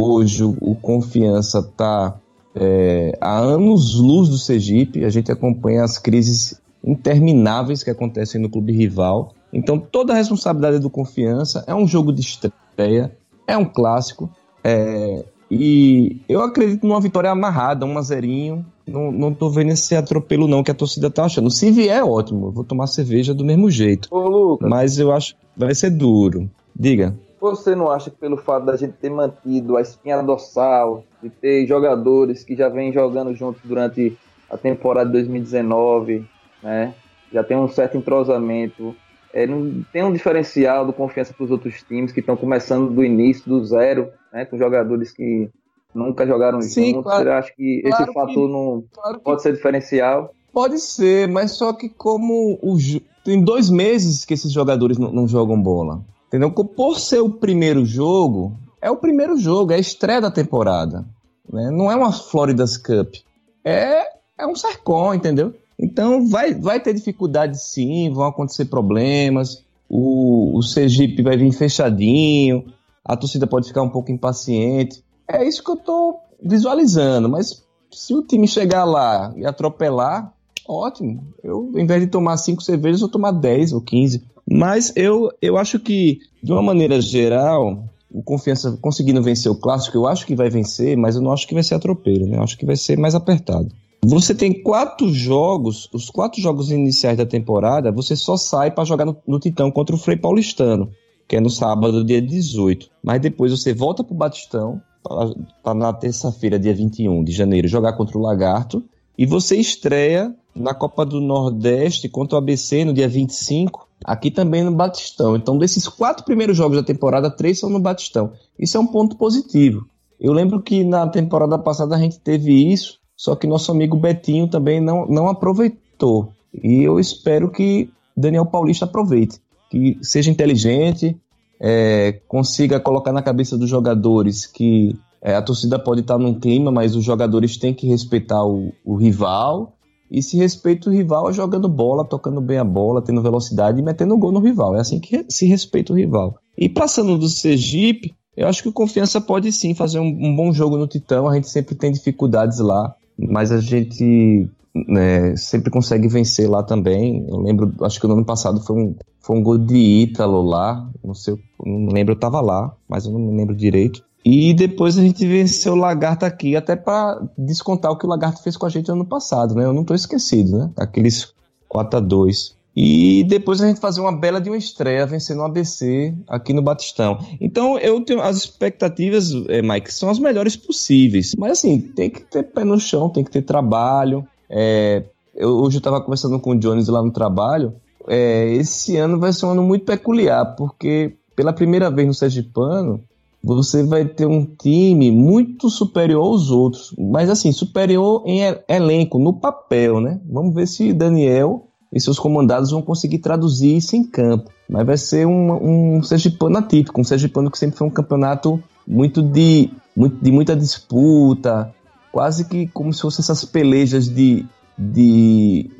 [0.00, 2.16] hoje o, o Confiança está
[2.54, 8.50] é, há anos luz do Sergipe, a gente acompanha as crises intermináveis que acontecem no
[8.50, 9.32] clube rival.
[9.52, 14.30] Então toda a responsabilidade do Confiança, é um jogo de estreia, é um clássico,
[14.64, 18.64] é, e eu acredito numa vitória amarrada, um a zerinho.
[18.86, 21.50] Não, não tô vendo esse atropelo, não, que a torcida tá achando.
[21.50, 22.48] Se vier, é ótimo.
[22.48, 24.08] Eu vou tomar cerveja do mesmo jeito.
[24.10, 24.68] Ô, Lucas.
[24.68, 26.50] Mas eu acho que vai ser duro.
[26.74, 27.14] Diga.
[27.40, 31.66] Você não acha que pelo fato da gente ter mantido a espinha dorsal, de ter
[31.66, 34.16] jogadores que já vêm jogando juntos durante
[34.48, 36.24] a temporada de 2019,
[36.62, 36.94] né?
[37.32, 38.94] Já tem um certo entrosamento.
[39.32, 43.02] É, não, tem um diferencial do confiança para os outros times que estão começando do
[43.02, 45.48] início, do zero, né, com jogadores que
[45.94, 47.04] nunca jogaram Sim, juntos.
[47.04, 50.30] Claro, Você acha que claro esse fator que, não claro pode ser diferencial?
[50.52, 52.76] Pode ser, mas só que como o,
[53.24, 56.02] tem dois meses que esses jogadores não, não jogam bola.
[56.28, 56.50] Entendeu?
[56.50, 61.04] Por ser o primeiro jogo, é o primeiro jogo, é a estreia da temporada.
[61.50, 61.70] Né?
[61.70, 63.16] Não é uma Florida's Cup.
[63.64, 64.04] É,
[64.38, 65.54] é um Sarcon, entendeu?
[65.78, 72.64] Então vai, vai ter dificuldade sim, vão acontecer problemas, o, o Sergipe vai vir fechadinho,
[73.04, 75.02] a torcida pode ficar um pouco impaciente.
[75.28, 80.32] É isso que eu tô visualizando, mas se o time chegar lá e atropelar,
[80.66, 81.26] ótimo.
[81.42, 84.24] Eu, em vez de tomar cinco cervejas, eu vou tomar 10 ou 15.
[84.50, 89.96] Mas eu, eu acho que, de uma maneira geral, o Confiança conseguindo vencer o Clássico,
[89.96, 92.36] eu acho que vai vencer, mas eu não acho que vai ser atropelo, né?
[92.36, 93.68] Eu acho que vai ser mais apertado.
[94.04, 99.04] Você tem quatro jogos, os quatro jogos iniciais da temporada, você só sai para jogar
[99.04, 100.90] no, no Titão contra o Frei Paulistano,
[101.28, 102.90] que é no sábado, dia 18.
[103.02, 108.16] Mas depois você volta pro Batistão, para na terça-feira, dia 21 de janeiro, jogar contra
[108.16, 108.82] o Lagarto,
[109.16, 114.62] e você estreia na Copa do Nordeste contra o ABC no dia 25, aqui também
[114.62, 115.36] no Batistão.
[115.36, 118.32] Então, desses quatro primeiros jogos da temporada, três são no Batistão.
[118.58, 119.86] Isso é um ponto positivo.
[120.20, 124.48] Eu lembro que na temporada passada a gente teve isso, só que nosso amigo Betinho
[124.48, 126.32] também não, não aproveitou.
[126.62, 131.16] E eu espero que Daniel Paulista aproveite, que seja inteligente,
[131.64, 136.72] é, consiga colocar na cabeça dos jogadores que é, a torcida pode estar num clima,
[136.72, 139.76] mas os jogadores têm que respeitar o, o rival.
[140.10, 143.82] E se respeita o rival é jogando bola, tocando bem a bola, tendo velocidade e
[143.82, 144.74] metendo gol no rival.
[144.76, 146.34] É assim que se respeita o rival.
[146.58, 150.52] E passando do Sergipe, eu acho que o Confiança pode sim fazer um, um bom
[150.52, 151.28] jogo no Titão.
[151.28, 157.26] A gente sempre tem dificuldades lá, mas a gente né, sempre consegue vencer lá também.
[157.28, 160.88] Eu lembro, acho que no ano passado foi um, foi um gol de Ítalo lá,
[161.04, 164.04] não sei, não lembro, eu tava lá, mas eu não me lembro direito.
[164.24, 168.42] E depois a gente venceu o Lagarto aqui, até para descontar o que o Lagarto
[168.42, 169.64] fez com a gente ano passado, né?
[169.64, 170.70] Eu não tô esquecido, né?
[170.76, 171.34] Aqueles
[171.68, 175.44] 4 a 2 E depois a gente fazer uma bela de uma estreia, vencendo o
[175.44, 177.18] ABC aqui no Batistão.
[177.40, 181.34] Então eu tenho as expectativas, é, Mike, são as melhores possíveis.
[181.36, 184.26] Mas assim, tem que ter pé no chão, tem que ter trabalho.
[184.48, 185.04] É,
[185.34, 187.74] eu, hoje eu estava conversando com o Jones lá no trabalho.
[188.08, 193.00] É, esse ano vai ser um ano muito peculiar, porque pela primeira vez no Sergipano,
[193.44, 199.32] você vai ter um time muito superior aos outros, mas assim, superior em elenco, no
[199.32, 200.20] papel, né?
[200.28, 204.50] Vamos ver se Daniel e seus comandados vão conseguir traduzir isso em campo.
[204.68, 209.22] Mas vai ser um, um Sergipano atípico, um Sergipano que sempre foi um campeonato muito
[209.22, 211.72] de, muito, de muita disputa,
[212.10, 214.46] quase que como se fossem essas pelejas de,
[214.78, 215.70] de,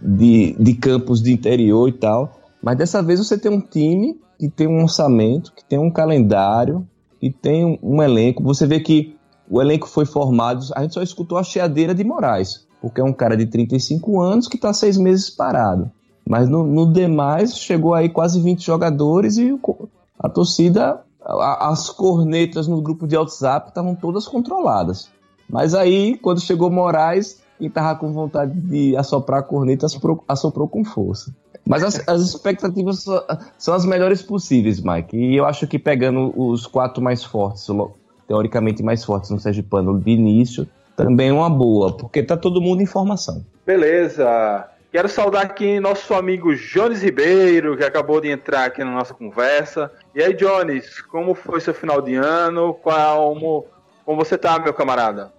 [0.00, 2.38] de, de campos de interior e tal.
[2.62, 6.86] Mas dessa vez você tem um time que tem um orçamento, que tem um calendário,
[7.22, 8.42] e tem um elenco.
[8.42, 9.14] Você vê que
[9.48, 10.66] o elenco foi formado.
[10.74, 14.48] A gente só escutou a cheadeira de Moraes, porque é um cara de 35 anos
[14.48, 15.88] que está seis meses parado.
[16.28, 19.56] Mas no, no, demais, chegou aí quase 20 jogadores e
[20.18, 25.08] a torcida, a, as cornetas no grupo de WhatsApp estavam todas controladas.
[25.48, 30.66] Mas aí, quando chegou Moraes, quem tava com vontade de assoprar a corneta assoprou, assoprou
[30.66, 31.32] com força.
[31.64, 33.04] Mas as, as expectativas
[33.56, 35.16] são as melhores possíveis, Mike.
[35.16, 37.68] E eu acho que pegando os quatro mais fortes,
[38.26, 42.82] teoricamente mais fortes no Sergipano de início, também é uma boa, porque tá todo mundo
[42.82, 43.44] em formação.
[43.66, 44.68] Beleza.
[44.90, 49.90] Quero saudar aqui nosso amigo Jones Ribeiro, que acabou de entrar aqui na nossa conversa.
[50.14, 52.74] E aí, Jones, como foi seu final de ano?
[52.74, 53.64] Como,
[54.04, 55.32] como você tá, meu camarada?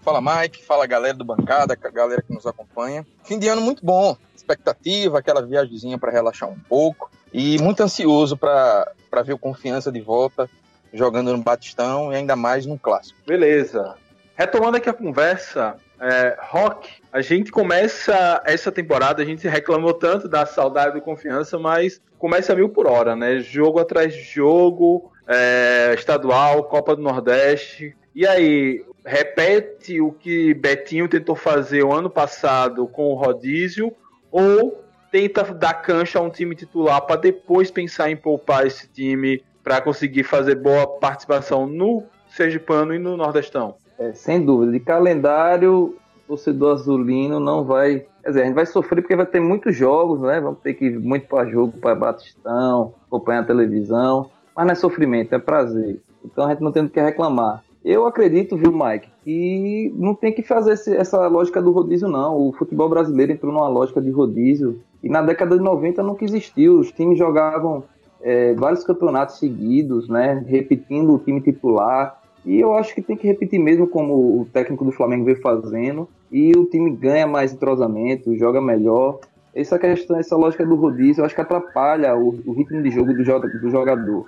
[0.00, 3.06] Fala Mike, fala galera do bancada, galera que nos acompanha.
[3.22, 8.36] Fim de ano muito bom, expectativa, aquela viagemzinha para relaxar um pouco e muito ansioso
[8.36, 8.86] para
[9.24, 10.48] ver o Confiança de volta
[10.92, 13.18] jogando no Batistão e ainda mais no clássico.
[13.26, 13.96] Beleza.
[14.36, 20.28] Retomando aqui a conversa, é, Rock, a gente começa essa temporada, a gente reclamou tanto
[20.28, 23.38] da saudade do Confiança, mas começa mil por hora, né?
[23.38, 27.96] Jogo atrás de jogo, é, estadual, Copa do Nordeste.
[28.12, 33.94] E aí, repete o que Betinho tentou fazer o ano passado com o rodízio
[34.32, 39.44] ou tenta dar cancha a um time titular para depois pensar em poupar esse time
[39.62, 43.76] para conseguir fazer boa participação no Sergipano e no Nordestão?
[43.98, 44.72] É, sem dúvida.
[44.72, 48.06] De calendário, o torcedor azulino não vai.
[48.22, 50.40] Quer dizer, a gente vai sofrer porque vai ter muitos jogos, né?
[50.40, 54.30] Vamos ter que ir muito para jogo, para Batistão, acompanhar a televisão.
[54.56, 56.00] Mas não é sofrimento, é prazer.
[56.24, 57.62] Então a gente não tem o que reclamar.
[57.84, 62.48] Eu acredito, viu, Mike, que não tem que fazer esse, essa lógica do rodízio, não.
[62.48, 66.78] O futebol brasileiro entrou numa lógica de rodízio e na década de 90 nunca existiu.
[66.78, 67.84] Os times jogavam
[68.22, 72.18] é, vários campeonatos seguidos, né, repetindo o time titular.
[72.44, 76.08] E eu acho que tem que repetir mesmo como o técnico do Flamengo veio fazendo.
[76.30, 79.20] E o time ganha mais entrosamento, joga melhor.
[79.54, 83.14] Essa questão, essa lógica do rodízio, eu acho que atrapalha o, o ritmo de jogo
[83.14, 84.26] do, do jogador.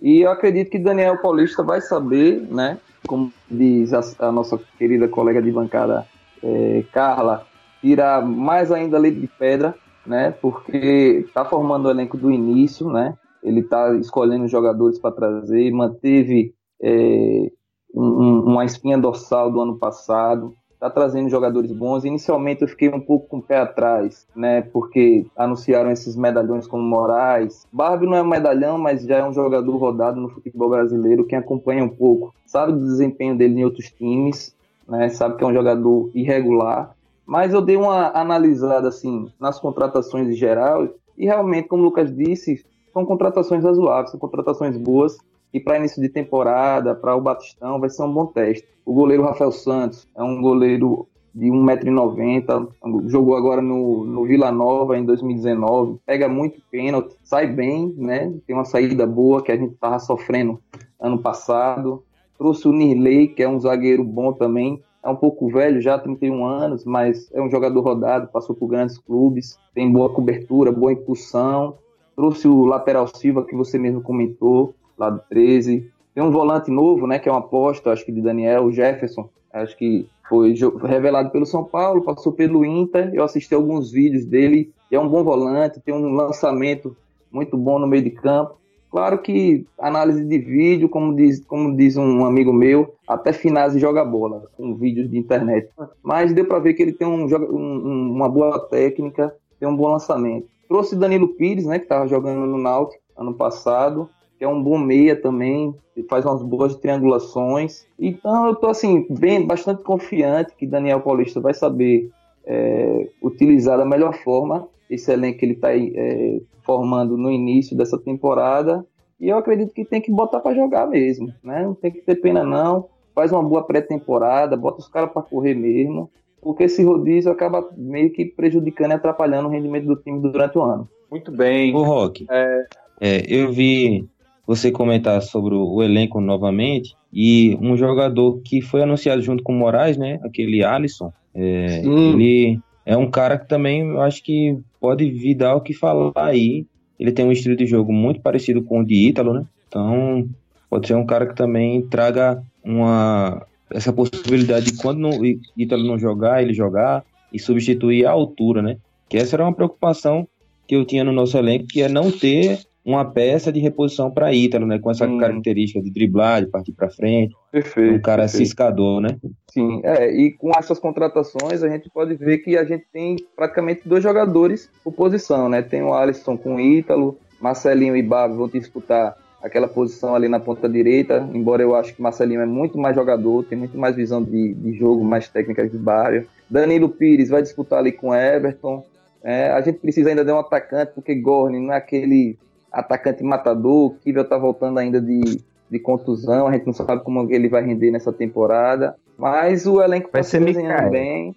[0.00, 5.08] E eu acredito que Daniel Paulista vai saber, né, como diz a, a nossa querida
[5.08, 6.06] colega de bancada
[6.42, 7.46] é, Carla,
[7.80, 9.74] tirar mais ainda leite de pedra,
[10.06, 10.30] né?
[10.30, 13.14] Porque está formando o elenco do início, né?
[13.42, 17.50] Ele está escolhendo jogadores para trazer, manteve é,
[17.94, 22.04] um, uma espinha dorsal do ano passado, está trazendo jogadores bons.
[22.04, 24.62] Inicialmente eu fiquei um pouco com o pé atrás, né?
[24.62, 27.66] Porque anunciaram esses medalhões como Moraes.
[27.70, 31.26] Barbie não é um medalhão, mas já é um jogador rodado no futebol brasileiro.
[31.26, 34.56] Quem acompanha um pouco sabe do desempenho dele em outros times,
[34.88, 35.10] né?
[35.10, 36.96] Sabe que é um jogador irregular.
[37.26, 42.10] Mas eu dei uma analisada assim nas contratações em geral e realmente, como o Lucas
[42.10, 45.18] disse, são contratações razoáveis, são contratações boas
[45.52, 48.66] e para início de temporada, para o Batistão, vai ser um bom teste.
[48.84, 52.68] O goleiro Rafael Santos é um goleiro de 1,90m,
[53.06, 58.32] jogou agora no, no Vila Nova em 2019, pega muito pênalti, sai bem, né?
[58.46, 60.60] Tem uma saída boa que a gente estava sofrendo
[60.98, 62.02] ano passado.
[62.36, 66.44] Trouxe o Nirley, que é um zagueiro bom também, é um pouco velho já, 31
[66.44, 71.78] anos, mas é um jogador rodado, passou por grandes clubes, tem boa cobertura, boa impulsão.
[72.14, 75.90] Trouxe o lateral Silva, que você mesmo comentou, lá do 13.
[76.14, 79.76] Tem um volante novo, né, que é uma aposta, acho que de Daniel Jefferson, acho
[79.76, 84.98] que foi revelado pelo São Paulo, passou pelo Inter, eu assisti alguns vídeos dele, é
[84.98, 86.96] um bom volante, tem um lançamento
[87.32, 88.58] muito bom no meio de campo.
[88.90, 94.04] Claro que análise de vídeo, como diz, como diz um amigo meu, até finais joga
[94.04, 95.70] bola, com vídeos de internet.
[96.02, 99.92] Mas deu para ver que ele tem um, um, uma boa técnica, tem um bom
[99.92, 100.48] lançamento.
[100.68, 104.08] Trouxe Danilo Pires, né, que estava jogando no Náutico ano passado,
[104.40, 105.74] que é um bom meia também,
[106.08, 107.86] faz umas boas triangulações.
[107.98, 112.08] Então eu tô assim, bem, bastante confiante que Daniel Paulista vai saber
[112.46, 117.98] é, utilizar da melhor forma esse elenco que ele está é, formando no início dessa
[117.98, 118.82] temporada.
[119.20, 121.62] E eu acredito que tem que botar para jogar mesmo, né?
[121.62, 122.88] Não tem que ter pena não.
[123.14, 128.10] Faz uma boa pré-temporada, bota os caras para correr mesmo, porque esse rodízio acaba meio
[128.10, 130.88] que prejudicando e atrapalhando o rendimento do time durante o ano.
[131.10, 131.74] Muito bem.
[131.74, 132.64] O Rock, é...
[133.02, 134.08] É, eu vi
[134.50, 139.52] você comentar sobre o, o, elenco novamente e um jogador que foi anunciado junto com
[139.52, 140.18] o Moraes, né?
[140.24, 141.12] Aquele Alisson.
[141.32, 145.72] É, ele é um cara que também eu acho que pode vir dar o que
[145.72, 146.66] falar aí.
[146.98, 149.44] Ele tem um estilo de jogo muito parecido com o de Ítalo, né?
[149.68, 150.28] Então
[150.68, 155.10] pode ser um cara que também traga uma essa possibilidade de quando não,
[155.56, 158.78] Ítalo não jogar, ele jogar e substituir a altura, né?
[159.08, 160.26] Que essa era uma preocupação
[160.66, 164.32] que eu tinha no nosso elenco, que é não ter uma peça de reposição para
[164.32, 164.78] Ítalo, né?
[164.78, 165.18] Com essa hum.
[165.18, 167.34] característica de driblar, de partir para frente.
[167.52, 167.94] Perfeito.
[167.94, 168.44] Um cara perfeito.
[168.44, 169.16] ciscador, né?
[169.52, 173.82] Sim, é, e com essas contratações a gente pode ver que a gente tem praticamente
[173.84, 175.62] dois jogadores por posição, né?
[175.62, 180.38] Tem o Alisson com o Ítalo, Marcelinho e Babi vão disputar aquela posição ali na
[180.38, 184.22] ponta direita, embora eu acho que Marcelinho é muito mais jogador, tem muito mais visão
[184.22, 186.26] de, de jogo, mais técnica de Bário.
[186.48, 188.84] Danilo Pires vai disputar ali com Everton.
[189.22, 192.38] É, a gente precisa ainda de um atacante, porque Gorni não é aquele
[192.72, 197.30] atacante matador, o Kivel tá voltando ainda de, de contusão, a gente não sabe como
[197.30, 201.34] ele vai render nessa temporada, mas o elenco vai tá ser desenhando bem.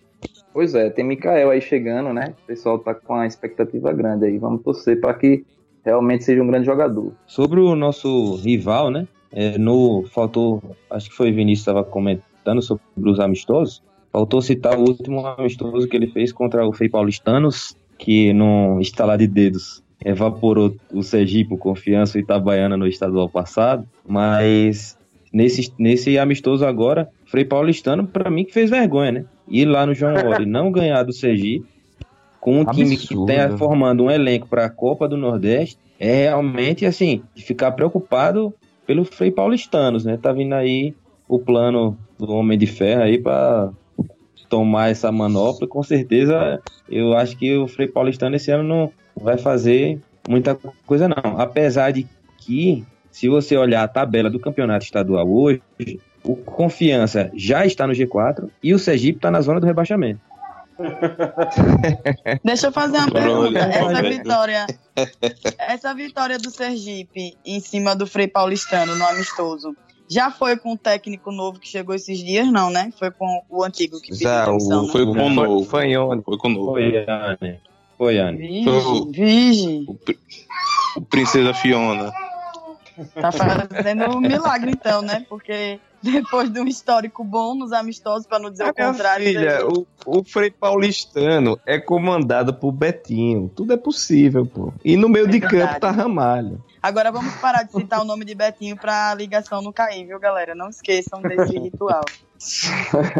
[0.54, 2.36] Pois é, tem Mikael aí chegando, né?
[2.44, 4.38] O pessoal tá com uma expectativa grande aí.
[4.38, 5.44] Vamos torcer para que
[5.84, 7.12] realmente seja um grande jogador.
[7.26, 9.08] Sobre o nosso rival, né?
[9.32, 13.84] É, no faltou, acho que foi o Vinícius estava comentando sobre os amistosos.
[14.12, 19.18] Faltou citar o último amistoso que ele fez contra o Fei Paulistanos, que no estalar
[19.18, 24.98] de dedos evaporou o Sergipe, o Confiança e Itabaiana no estadual passado, mas
[25.32, 29.26] nesse, nesse amistoso agora, Frei Paulistano, para mim, que fez vergonha, né?
[29.48, 31.66] Ir lá no João Ori não ganhar do Sergipe,
[32.40, 36.86] com um time que está formando um elenco para a Copa do Nordeste, é realmente,
[36.86, 38.54] assim, ficar preocupado
[38.86, 40.18] pelo Frei Paulistanos, né?
[40.22, 40.94] Tá vindo aí
[41.28, 43.72] o plano do Homem de Ferro aí para
[44.50, 49.38] tomar essa manopla, com certeza eu acho que o Frei Paulistano esse ano não vai
[49.38, 51.40] fazer muita coisa não.
[51.40, 52.08] Apesar de
[52.40, 55.62] que, se você olhar a tabela do campeonato estadual hoje,
[56.24, 60.22] o Confiança já está no G4 e o Sergipe está na zona do rebaixamento.
[62.44, 63.60] Deixa eu fazer uma pergunta.
[63.60, 64.68] Essa vitória,
[65.58, 69.76] essa vitória do Sergipe em cima do Frei Paulistano no amistoso,
[70.10, 72.92] já foi com o técnico novo que chegou esses dias, não, né?
[72.98, 74.92] Foi com o antigo que pediu Já, o, né?
[74.92, 75.66] foi com o novo.
[75.66, 76.72] Foi, foi com o novo.
[76.72, 77.60] Foi, Anne.
[78.04, 78.66] Foi, Anne.
[79.12, 79.98] Vige, O,
[80.98, 82.12] o Princesa Fiona.
[83.16, 85.26] Tá fazendo um milagre, então, né?
[85.28, 89.26] Porque depois de um histórico bom nos amistosos, para não dizer o contrário.
[89.26, 93.50] Filha, o, o Frei Paulistano é comandado por Betinho.
[93.56, 94.74] Tudo é possível, pô.
[94.84, 95.64] E no meio É de verdade.
[95.66, 96.64] campo tá Ramalho.
[96.82, 100.54] Agora vamos parar de citar o nome de Betinho pra ligação não cair, viu, galera?
[100.54, 102.04] Não esqueçam desse ritual.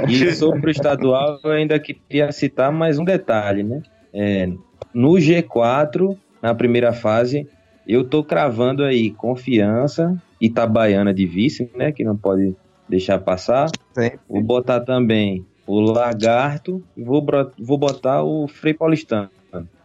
[0.10, 3.82] E sobre o estadual, eu ainda queria citar mais um detalhe, né?
[4.14, 4.50] É,
[4.94, 7.48] no G4, na primeira fase,
[7.88, 11.92] eu tô cravando aí confiança, Itabaiana de vice, né?
[11.92, 12.56] Que não pode
[12.88, 13.70] deixar passar.
[13.94, 14.20] Sempre.
[14.28, 17.26] Vou botar também o Lagarto e vou,
[17.58, 19.30] vou botar o Frei Paulistano.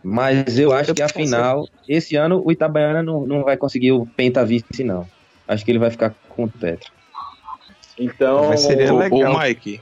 [0.03, 4.85] Mas eu acho que afinal, esse ano o Itabaiana não, não vai conseguir o Pentavice,
[4.85, 5.07] não.
[5.47, 6.91] Acho que ele vai ficar com o Tetra.
[7.99, 9.35] Então, Mas seria Ô, legal.
[9.35, 9.81] ô, Mike,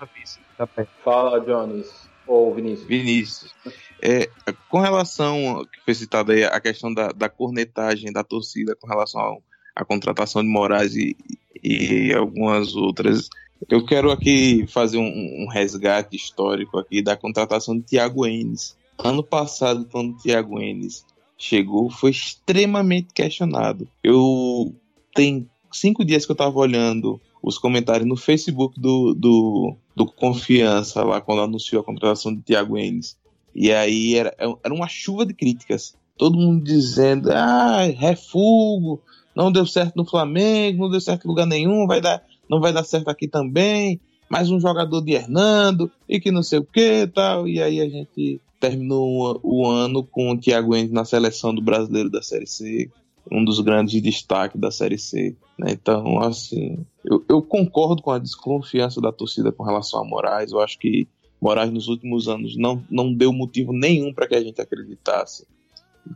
[0.56, 0.66] Tá
[1.04, 2.05] fala, Jones.
[2.26, 2.88] Ou Vinícius.
[2.88, 3.54] Vinícius,
[4.02, 4.28] é,
[4.68, 9.42] com relação que foi citado aí, a questão da, da cornetagem da torcida com relação
[9.74, 11.16] à contratação de Moraes e,
[11.62, 13.28] e algumas outras,
[13.68, 18.76] eu quero aqui fazer um, um resgate histórico aqui da contratação de Thiago Enes.
[18.98, 21.04] Ano passado, quando Thiago Enes
[21.38, 23.88] chegou, foi extremamente questionado.
[24.02, 24.74] Eu
[25.14, 31.05] tem cinco dias que eu tava olhando os comentários no Facebook do, do, do Confiança,
[31.05, 33.16] lá quando anunciou a contratação de Thiago Enes.
[33.55, 34.34] E aí era,
[34.64, 35.94] era uma chuva de críticas.
[36.18, 39.01] Todo mundo dizendo, ah, refugo,
[39.32, 42.20] não deu certo no Flamengo, não deu certo em lugar nenhum, vai dar,
[42.51, 44.01] não vai dar certo aqui também.
[44.28, 47.47] Mais um jogador de Hernando, e que não sei o que tal.
[47.47, 51.62] E aí a gente terminou o, o ano com o Thiago Enes na seleção do
[51.62, 52.90] brasileiro da Série C,
[53.30, 55.36] um dos grandes destaques da Série C.
[55.58, 55.72] né?
[55.72, 60.52] Então, assim, eu, eu concordo com a desconfiança da torcida com relação a Moraes.
[60.52, 61.08] Eu acho que
[61.40, 65.46] Moraes nos últimos anos não, não deu motivo nenhum para que a gente acreditasse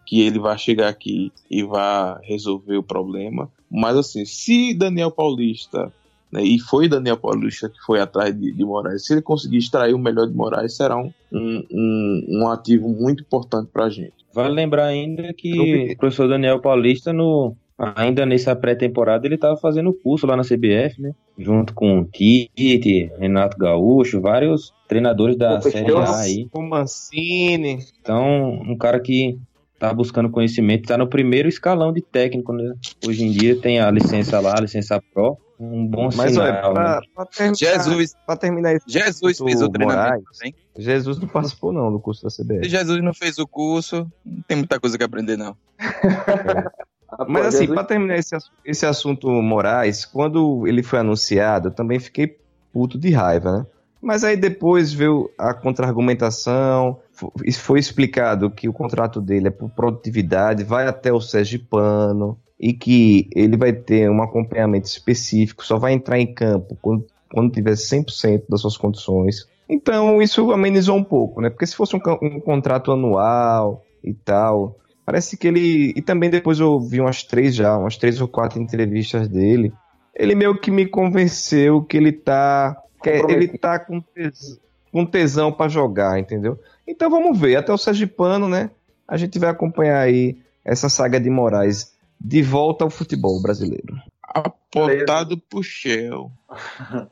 [0.06, 3.50] que ele vai chegar aqui e vai resolver o problema.
[3.70, 5.92] Mas assim, se Daniel Paulista,
[6.32, 9.94] né, e foi Daniel Paulista que foi atrás de, de Moraes, se ele conseguir extrair
[9.94, 14.14] o melhor de Moraes, será um, um, um, um ativo muito importante para a gente.
[14.32, 17.56] Vale lembrar ainda que o professor Daniel Paulista, no,
[17.96, 21.12] ainda nessa pré-temporada, ele estava fazendo curso lá na CBF, né?
[21.38, 26.48] Junto com Tite, Renato Gaúcho, vários treinadores da Pô, Série A aí.
[26.52, 27.78] O Mancini.
[28.00, 29.38] Então, um cara que
[29.78, 32.74] tá buscando conhecimento, tá no primeiro escalão de técnico, né?
[33.06, 36.46] Hoje em dia tem a licença lá, a licença Pro, um bom Mas sinal.
[36.46, 37.06] olha, pra, né?
[37.14, 40.24] pra terminar, Jesus, pra terminar esse Jesus fez o treinamento Moraes.
[40.38, 40.54] também.
[40.78, 42.68] Jesus não participou não do curso da Se CBF.
[42.68, 45.54] Jesus não fez o curso, não tem muita coisa que aprender, não.
[47.28, 52.38] Mas assim, pra terminar esse, esse assunto Moraes, quando ele foi anunciado, eu também fiquei
[52.72, 53.66] puto de raiva, né?
[54.00, 59.50] Mas aí depois veio a contra-argumentação, fo- isso foi explicado que o contrato dele é
[59.50, 65.78] por produtividade, vai até o Sergipano, e que ele vai ter um acompanhamento específico, só
[65.78, 69.48] vai entrar em campo quando, quando tiver 100% das suas condições.
[69.66, 71.48] Então isso amenizou um pouco, né?
[71.48, 75.94] Porque se fosse um, um contrato anual e tal, parece que ele.
[75.96, 79.72] E também depois eu vi umas três já, umas três ou quatro entrevistas dele.
[80.14, 82.76] Ele meio que me convenceu que ele tá.
[83.02, 84.60] que ele tá com, tes-
[84.92, 86.58] com tesão pra jogar, entendeu?
[86.86, 88.70] Então vamos ver, até o Sergipano, né?
[89.08, 93.96] A gente vai acompanhar aí essa saga de Moraes de volta ao futebol brasileiro.
[94.22, 96.30] Apontado pro Shell.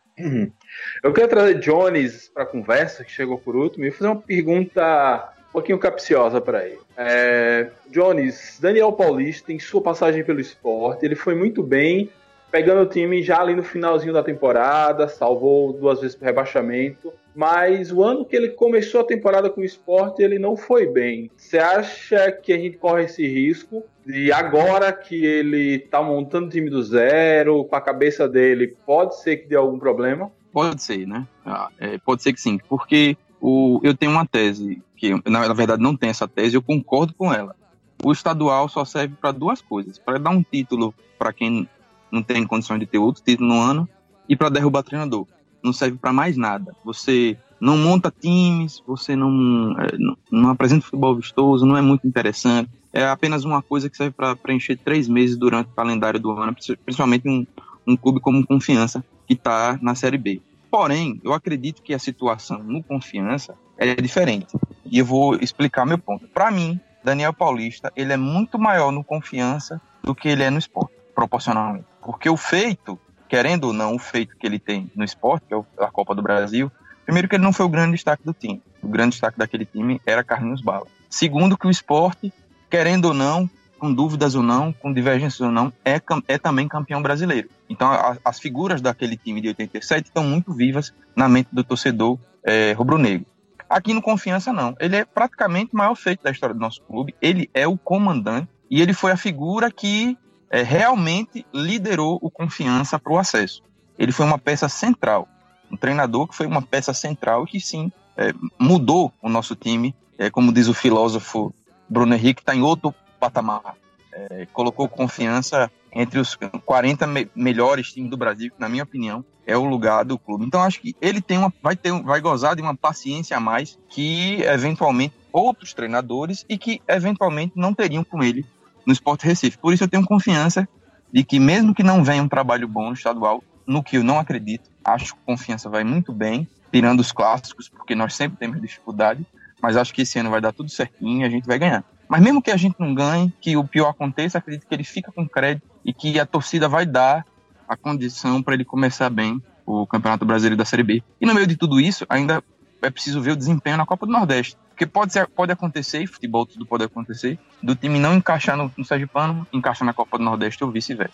[1.02, 5.32] Eu quero trazer Jones para a conversa, que chegou por último, e fazer uma pergunta
[5.48, 6.80] um pouquinho capciosa para ele.
[6.96, 12.10] É, Jones, Daniel Paulista, em sua passagem pelo esporte, ele foi muito bem,
[12.50, 17.92] pegando o time já ali no finalzinho da temporada, salvou duas vezes para rebaixamento, mas
[17.92, 21.30] o ano que ele começou a temporada com o esporte, ele não foi bem.
[21.36, 26.50] Você acha que a gente corre esse risco de agora que ele tá montando o
[26.50, 30.32] time do zero, com a cabeça dele, pode ser que dê algum problema?
[30.52, 31.26] Pode ser, né?
[31.44, 35.54] Ah, é, pode ser que sim, porque o, eu tenho uma tese, que na, na
[35.54, 37.54] verdade não tem essa tese, eu concordo com ela.
[38.02, 41.68] O estadual só serve para duas coisas: para dar um título para quem
[42.10, 43.88] não tem condições de ter outro título no ano
[44.28, 45.26] e para derrubar treinador.
[45.62, 46.74] Não serve para mais nada.
[46.84, 52.06] Você não monta times, você não, é, não, não apresenta futebol vistoso, não é muito
[52.06, 52.70] interessante.
[52.92, 56.54] É apenas uma coisa que serve para preencher três meses durante o calendário do ano,
[56.84, 57.46] principalmente um,
[57.86, 60.40] um clube como Confiança, que está na Série B.
[60.70, 64.56] Porém, eu acredito que a situação no Confiança é diferente.
[64.84, 66.26] E eu vou explicar meu ponto.
[66.28, 70.58] Para mim, Daniel Paulista, ele é muito maior no Confiança do que ele é no
[70.58, 71.84] esporte, proporcionalmente.
[72.00, 72.96] Porque o feito,
[73.28, 76.22] querendo ou não, o feito que ele tem no esporte, que é a Copa do
[76.22, 76.70] Brasil,
[77.04, 78.62] primeiro que ele não foi o grande destaque do time.
[78.80, 80.86] O grande destaque daquele time era Carlinhos Bala.
[81.10, 82.32] Segundo que o esporte,
[82.70, 83.50] querendo ou não,
[83.80, 87.48] com dúvidas ou não, com divergências ou não, é, é também campeão brasileiro.
[87.68, 92.16] Então, a, as figuras daquele time de 87 estão muito vivas na mente do torcedor
[92.44, 93.26] é, rubro-negro.
[93.68, 94.76] Aqui no Confiança, não.
[94.78, 97.12] Ele é praticamente o maior feito da história do nosso clube.
[97.20, 100.16] Ele é o comandante e ele foi a figura que
[100.50, 103.62] é, realmente liderou o Confiança para o acesso.
[103.98, 105.28] Ele foi uma peça central.
[105.70, 109.94] um treinador que foi uma peça central e que sim é, mudou o nosso time,
[110.18, 111.54] é, como diz o filósofo
[111.88, 113.76] Bruno Henrique, está em outro patamar.
[114.12, 119.24] É, colocou confiança entre os 40 me melhores times do Brasil, que na minha opinião
[119.46, 120.44] é o lugar do clube.
[120.44, 123.78] Então acho que ele tem uma, vai ter, vai gozar de uma paciência a mais
[123.88, 128.44] que eventualmente outros treinadores e que eventualmente não teriam com ele
[128.88, 129.58] no Sport Recife.
[129.58, 130.66] Por isso eu tenho confiança
[131.12, 134.18] de que mesmo que não venha um trabalho bom no estadual, no que eu não
[134.18, 139.26] acredito, acho que confiança vai muito bem, tirando os clássicos, porque nós sempre temos dificuldade,
[139.60, 141.84] mas acho que esse ano vai dar tudo certinho e a gente vai ganhar.
[142.08, 145.12] Mas mesmo que a gente não ganhe, que o pior aconteça, acredito que ele fica
[145.12, 147.26] com crédito e que a torcida vai dar
[147.68, 151.02] a condição para ele começar bem o Campeonato Brasileiro da Série B.
[151.20, 152.42] E no meio de tudo isso, ainda
[152.80, 154.56] é preciso ver o desempenho na Copa do Nordeste.
[154.78, 158.84] Porque pode, ser, pode acontecer, futebol tudo pode acontecer, do time não encaixar no, no
[158.84, 161.12] Sergipano, encaixar na Copa do Nordeste ou vice-versa.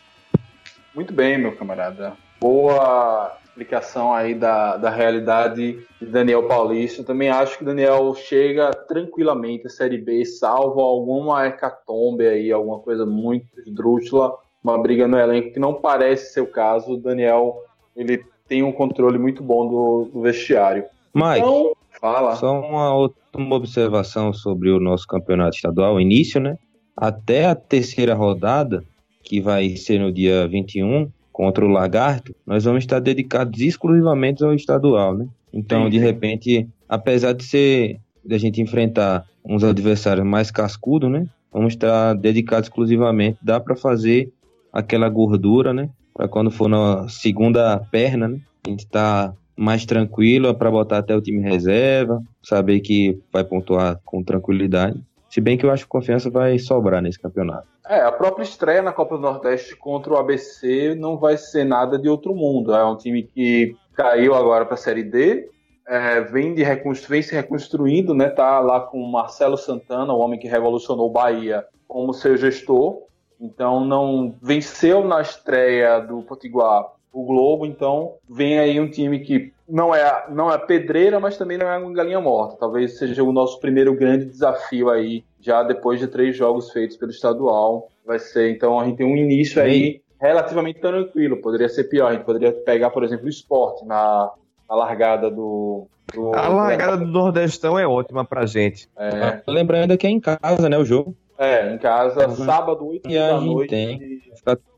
[0.94, 2.12] Muito bem, meu camarada.
[2.38, 7.00] Boa explicação aí da, da realidade de Daniel Paulista.
[7.00, 12.80] Eu também acho que Daniel chega tranquilamente à Série B, salvo alguma hecatombe aí, alguma
[12.80, 16.92] coisa muito esdrúxula, uma briga no elenco que não parece ser o caso.
[16.92, 17.62] O Daniel,
[17.96, 20.84] ele tem um controle muito bom do, do vestiário.
[21.14, 21.72] Mike, Então,
[22.04, 22.36] fala.
[22.36, 26.56] só uma outra uma observação sobre o nosso campeonato estadual, o início, né?
[26.96, 28.84] Até a terceira rodada,
[29.24, 34.54] que vai ser no dia 21, contra o Lagarto, nós vamos estar dedicados exclusivamente ao
[34.54, 35.26] estadual, né?
[35.52, 41.10] Então, Sim, de repente, apesar de ser de a gente enfrentar uns adversários mais cascudos,
[41.10, 41.26] né?
[41.52, 43.38] Vamos estar dedicados exclusivamente.
[43.42, 44.32] Dá para fazer
[44.72, 45.90] aquela gordura, né?
[46.12, 48.38] Para quando for na segunda perna, né?
[48.64, 54.00] A gente tá mais tranquilo para botar até o time reserva, saber que vai pontuar
[54.04, 55.00] com tranquilidade.
[55.30, 57.66] Se bem que eu acho que confiança vai sobrar nesse campeonato.
[57.88, 61.98] É, a própria estreia na Copa do Nordeste contra o ABC não vai ser nada
[61.98, 62.74] de outro mundo.
[62.74, 65.48] É um time que caiu agora para a Série D,
[65.86, 67.10] é, vem, de reconstru...
[67.10, 68.30] vem se reconstruindo, né?
[68.30, 73.02] Tá lá com o Marcelo Santana, o homem que revolucionou o Bahia, como seu gestor.
[73.40, 79.52] Então não venceu na estreia do Potiguar o Globo, então vem aí um time que
[79.68, 82.56] não é não é pedreira, mas também não é uma galinha morta.
[82.58, 87.10] Talvez seja o nosso primeiro grande desafio aí, já depois de três jogos feitos pelo
[87.12, 87.88] estadual.
[88.04, 91.38] Vai ser, então a gente tem um início aí relativamente tranquilo.
[91.40, 94.30] Poderia ser pior, a gente poderia pegar, por exemplo, o esporte na,
[94.68, 95.86] na largada do.
[96.12, 98.88] do A largada do Nordestão é ótima pra gente.
[98.98, 101.14] É, Lembrando que é em casa, né, o jogo.
[101.38, 102.34] é, em casa, Uhum.
[102.44, 103.98] sábado, 8 E a da gente noite, tem.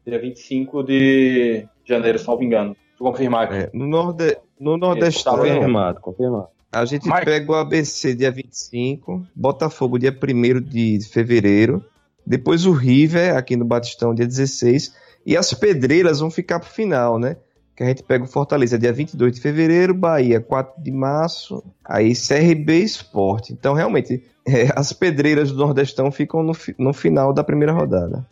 [0.07, 2.69] dia 25 de janeiro, se não me engano.
[2.71, 3.55] Deixa eu confirmar aqui.
[3.55, 4.37] É, no, Norde...
[4.59, 6.49] no Nordestão, Confirmado, confirmado.
[6.73, 7.25] a gente Mike.
[7.25, 11.85] pega o ABC dia 25, Botafogo dia 1 de fevereiro,
[12.27, 14.95] depois o River aqui no Batistão dia 16,
[15.27, 17.37] e as pedreiras vão ficar pro final, né?
[17.77, 22.15] Que a gente pega o Fortaleza dia 22 de fevereiro, Bahia 4 de março, aí
[22.15, 23.51] CRB e Sport.
[23.51, 28.27] Então, realmente, é, as pedreiras do Nordestão ficam no, no final da primeira rodada.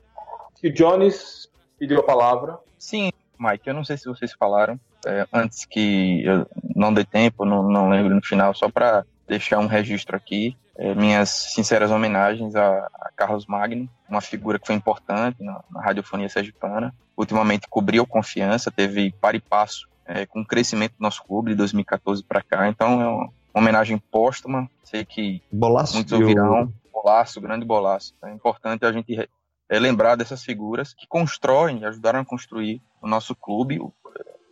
[0.54, 1.48] Que o Jones
[1.78, 2.58] pediu a palavra.
[2.78, 7.44] Sim, Mike, eu não sei se vocês falaram é, antes que eu não dê tempo,
[7.44, 10.56] não, não lembro no final, só para deixar um registro aqui.
[10.76, 15.80] é, minhas sinceras homenagens a, a Carlos Magno, uma figura que foi importante na, na
[15.80, 16.94] radiofonia sergipana.
[17.16, 21.56] Ultimamente cobriu confiança, teve par e passo é, com o crescimento do nosso clube de
[21.56, 22.68] 2014 para cá.
[22.68, 24.68] Então é uma homenagem póstuma.
[24.82, 26.72] Sei que Bolaço muitos ouvirão.
[26.92, 28.14] Bolaço, grande bolaço.
[28.24, 29.28] É importante a gente
[29.68, 33.80] é, lembrar dessas figuras que constroem ajudaram a construir o nosso clube,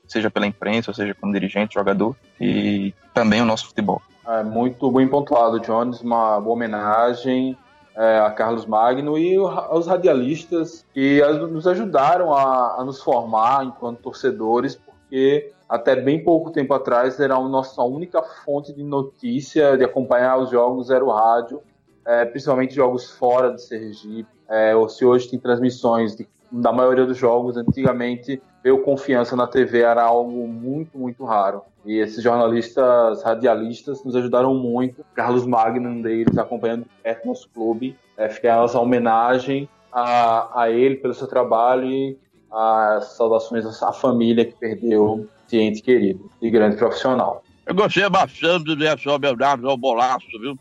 [0.07, 4.01] seja pela imprensa, seja como dirigente, jogador, e também o nosso futebol.
[4.27, 6.01] É, muito bem pontuado, Jones.
[6.01, 7.57] Uma boa homenagem
[7.97, 14.01] é, a Carlos Magno e aos radialistas que nos ajudaram a, a nos formar enquanto
[14.01, 19.85] torcedores, porque até bem pouco tempo atrás era a nossa única fonte de notícia, de
[19.85, 21.63] acompanhar os jogos, era o rádio,
[22.07, 24.29] é, principalmente jogos fora de Sergipe.
[24.49, 29.35] É, ou se hoje tem transmissões de- da maioria dos jogos, antigamente ver o confiança
[29.35, 31.63] na TV era algo muito, muito raro.
[31.85, 35.05] E esses jornalistas radialistas nos ajudaram muito.
[35.15, 37.97] Carlos Magno, um deles, acompanhando de perto nosso clube.
[38.17, 42.17] É, fica a nossa homenagem a, a ele pelo seu trabalho e
[42.51, 47.43] as saudações à família que perdeu esse ente querido e grande profissional.
[47.67, 50.57] Eu gostei bastante dessa homenagem ao bolaço, viu?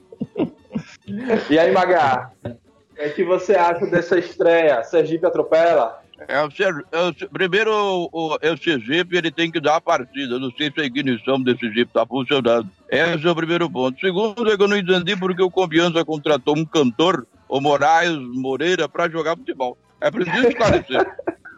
[1.50, 2.50] E aí, Magá, o
[2.96, 4.84] que, é que você acha dessa estreia?
[4.84, 6.02] Sergipe atropela?
[6.28, 10.38] É, o Ser- é primeiro, o, é o Sergipe, ele tem que dar a partida.
[10.38, 12.70] Não sei se a ignição desse Sergipe está funcionando.
[12.90, 14.00] Esse é o primeiro ponto.
[14.00, 18.88] Segundo, é que eu não entendi porque o Confiança contratou um cantor, o Moraes Moreira,
[18.88, 19.78] para jogar futebol.
[20.00, 21.08] É preciso esclarecer.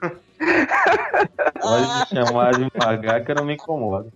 [1.61, 4.11] Pode me chamar de pagar que eu não me incomodo.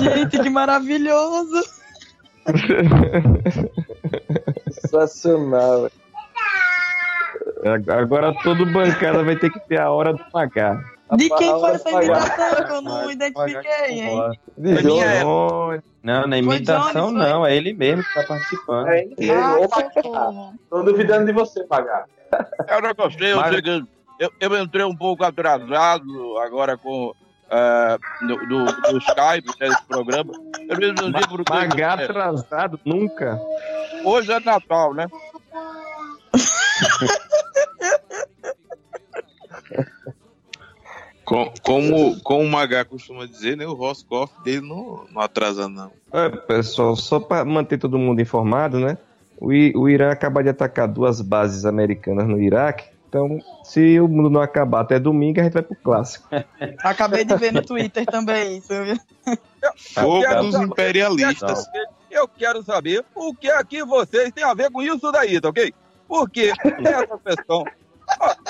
[0.00, 1.77] Gente, que maravilhoso!
[4.70, 5.82] Sensacional.
[7.62, 7.84] velho.
[7.92, 10.80] Agora todo bancada vai ter que ter a hora do pagar.
[11.16, 14.30] De quem foi essa imitação que eu não identifiquei, hein?
[14.56, 14.82] De.
[16.02, 17.30] Não, na Foi imitação Jones, foi?
[17.30, 18.88] não, é ele mesmo que tá participando.
[18.88, 19.64] É, ele Ah, mesmo.
[19.64, 20.54] Opa, socorro.
[20.70, 22.04] tô duvidando de você, pagar.
[22.68, 23.82] Eu não gostei, eu, Mas- cheguei-
[24.20, 27.12] eu, eu entrei um pouco atrasado agora com
[28.22, 30.32] no, do, do Skype, né, esse programa.
[30.68, 33.40] Eu não entendi por que- Pagar é, atrasado nunca.
[34.04, 35.06] Hoje é Natal, né?
[41.24, 43.66] Com- como, como o Magá costuma dizer, né?
[43.66, 45.90] O Roscoff dele não, não atrasa, não.
[46.10, 48.96] É, pessoal, só para manter todo mundo informado, né?
[49.38, 52.84] O, I- o Irã acaba de atacar duas bases americanas no Iraque.
[53.08, 56.28] Então, se o mundo não acabar até domingo, a gente vai pro clássico.
[56.84, 58.96] Acabei de ver no Twitter também isso, viu?
[59.94, 61.64] Fogo dos saber- imperialistas.
[62.10, 65.48] Eu quero saber o que é que vocês têm a ver com isso daí, tá
[65.48, 65.72] ok?
[66.06, 66.52] Porque
[66.84, 67.64] essa questão.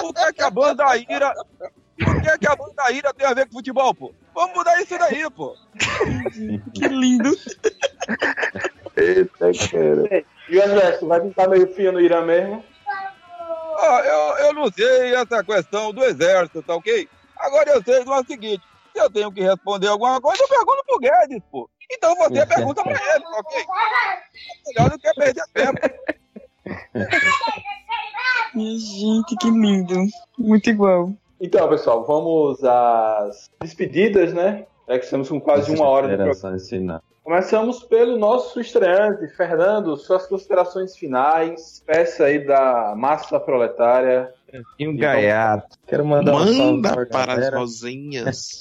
[0.02, 1.32] O que é que a banda Ira.
[2.00, 4.12] O que é que a banda Ira tem a ver com futebol, pô?
[4.34, 5.56] Vamos mudar isso daí, pô.
[6.74, 7.30] Que lindo.
[8.96, 10.24] Eita, cara.
[10.48, 12.64] E o exército, vai pintar meio fio no Irã mesmo?
[13.79, 17.09] Eu, eu não sei essa questão do exército, tá ok?
[17.37, 18.62] Agora eu sei do seguinte:
[18.93, 21.70] se eu tenho que responder alguma coisa, eu pergunto pro Guedes, pô.
[21.91, 23.66] Então você pergunta pra ele, tá ok?
[24.66, 25.81] Melhor do que perder tempo.
[28.55, 30.07] Gente, que lindo.
[30.37, 31.12] Muito igual.
[31.41, 34.66] Então, pessoal, vamos às despedidas, né?
[34.89, 36.59] É que estamos com quase uma hora de programa.
[36.59, 37.03] Finais.
[37.22, 44.32] Começamos pelo nosso estreante, Fernando, suas considerações finais, peça aí da massa proletária.
[44.78, 45.76] E um gaiato.
[45.86, 48.59] Quero mandar um salve Manda pra para as rosinhas.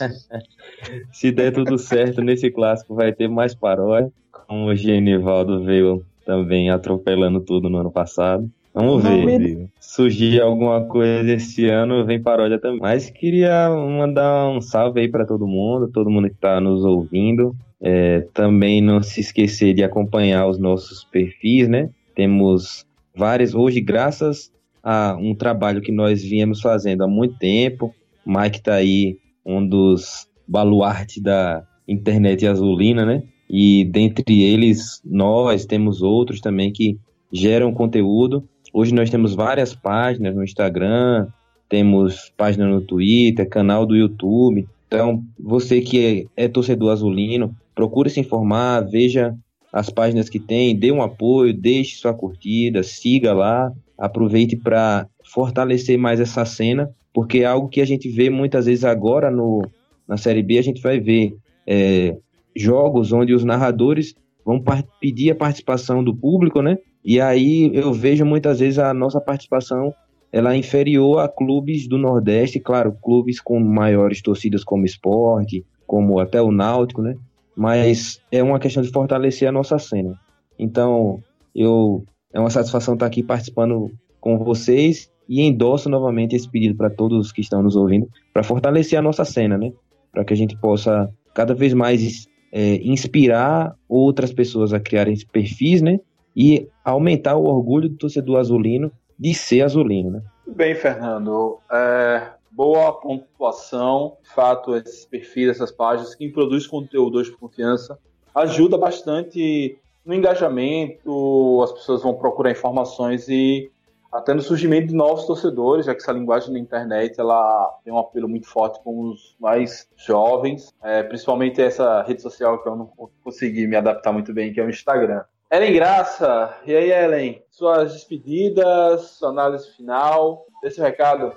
[1.13, 4.11] Se der tudo certo nesse clássico, vai ter mais paródia.
[4.33, 8.51] Como o Genivaldo veio também atropelando tudo no ano passado.
[8.77, 9.55] Vamos ver.
[9.55, 12.79] Vamos Surgir alguma coisa esse ano, vem paródia também.
[12.79, 17.55] Mas queria mandar um salve aí para todo mundo, todo mundo que está nos ouvindo.
[17.81, 21.89] É, também não se esquecer de acompanhar os nossos perfis, né?
[22.15, 23.55] Temos várias.
[23.55, 24.51] Hoje, graças
[24.83, 27.93] a um trabalho que nós viemos fazendo há muito tempo,
[28.25, 33.23] Mike tá aí, um dos baluartes da internet azulina, né?
[33.49, 36.99] E dentre eles, nós temos outros também que
[37.31, 38.47] geram conteúdo.
[38.73, 41.27] Hoje nós temos várias páginas no Instagram,
[41.69, 44.67] temos página no Twitter, canal do YouTube.
[44.87, 49.35] Então, você que é, é torcedor azulino, procure se informar, veja
[49.71, 55.97] as páginas que tem, dê um apoio, deixe sua curtida, siga lá, aproveite para fortalecer
[55.97, 59.61] mais essa cena, porque é algo que a gente vê muitas vezes agora no,
[60.07, 62.15] na Série B, a gente vai ver é,
[62.55, 64.15] jogos onde os narradores
[64.45, 64.63] vão
[65.01, 66.77] pedir a participação do público, né?
[67.07, 69.93] E aí eu vejo muitas vezes a nossa participação
[70.29, 76.19] ela é inferior a clubes do Nordeste, claro, clubes com maiores torcidas como esporte, como
[76.19, 77.15] até o Náutico, né?
[77.55, 80.19] Mas é uma questão de fortalecer a nossa cena.
[80.59, 81.23] Então,
[81.55, 82.03] eu
[82.33, 83.89] é uma satisfação estar aqui participando
[84.19, 88.99] com vocês e endosso novamente esse pedido para todos que estão nos ouvindo, para fortalecer
[88.99, 89.71] a nossa cena, né?
[90.11, 95.81] Para que a gente possa cada vez mais é, inspirar outras pessoas a criarem perfis,
[95.81, 96.01] né?
[96.37, 100.21] E aumentar o orgulho do torcedor azulino de ser azulino, né?
[100.45, 101.57] Bem, Fernando.
[101.71, 104.17] É, boa pontuação.
[104.21, 107.97] De fato, esses perfis, essas páginas, quem produz conteúdo hoje por confiança,
[108.35, 113.69] ajuda bastante no engajamento, as pessoas vão procurar informações e
[114.11, 117.97] até no surgimento de novos torcedores, já que essa linguagem da internet ela tem um
[117.97, 122.89] apelo muito forte com os mais jovens, é, principalmente essa rede social que eu não
[123.23, 125.23] consegui me adaptar muito bem, que é o Instagram.
[125.49, 131.33] Ellen Graça, e aí Ellen, suas despedidas, sua análise final, esse recado.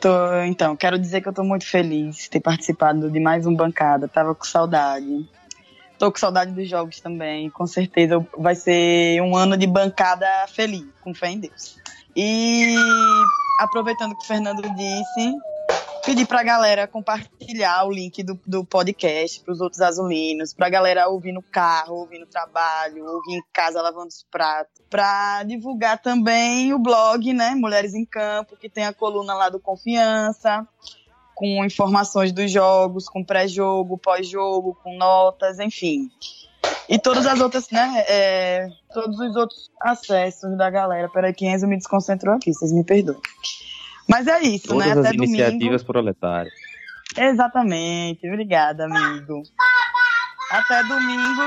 [0.00, 3.54] Tô, então, quero dizer que eu tô muito feliz de ter participado de mais um
[3.54, 4.06] bancada.
[4.06, 5.28] Tava com saudade.
[5.98, 7.48] Tô com saudade dos jogos também.
[7.50, 11.78] Com certeza vai ser um ano de bancada feliz, com fé em Deus.
[12.14, 12.74] E
[13.60, 15.34] aproveitando que o Fernando disse,
[16.04, 21.32] pedir pra galera compartilhar o link do, do podcast pros outros azulinos, pra galera ouvir
[21.32, 26.78] no carro, ouvir no trabalho, ouvir em casa lavando os pratos, pra divulgar também o
[26.78, 30.66] blog, né, Mulheres em Campo, que tem a coluna lá do Confiança,
[31.34, 36.10] com informações dos jogos, com pré-jogo, pós-jogo, com notas, enfim.
[36.88, 41.08] E todas as outras, né, é, todos os outros acessos da galera.
[41.08, 43.20] Peraí, que Enzo me desconcentrou aqui, vocês me perdoem.
[44.10, 44.92] Mas é isso, Todas né?
[44.92, 45.24] as Até domingo.
[45.34, 46.52] iniciativas proletárias.
[47.16, 49.42] Exatamente, obrigada, amigo.
[50.50, 51.42] Até domingo.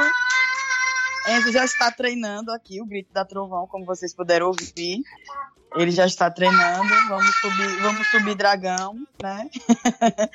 [1.28, 5.02] Enzo já está treinando aqui o grito da trovão, como vocês puderam ouvir.
[5.76, 6.90] Ele já está treinando.
[7.10, 9.50] Vamos subir, vamos subir dragão, né?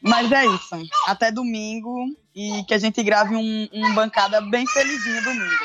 [0.00, 0.76] Mas é isso.
[1.06, 5.64] Até domingo e que a gente grave um, um bancada bem felizinho domingo.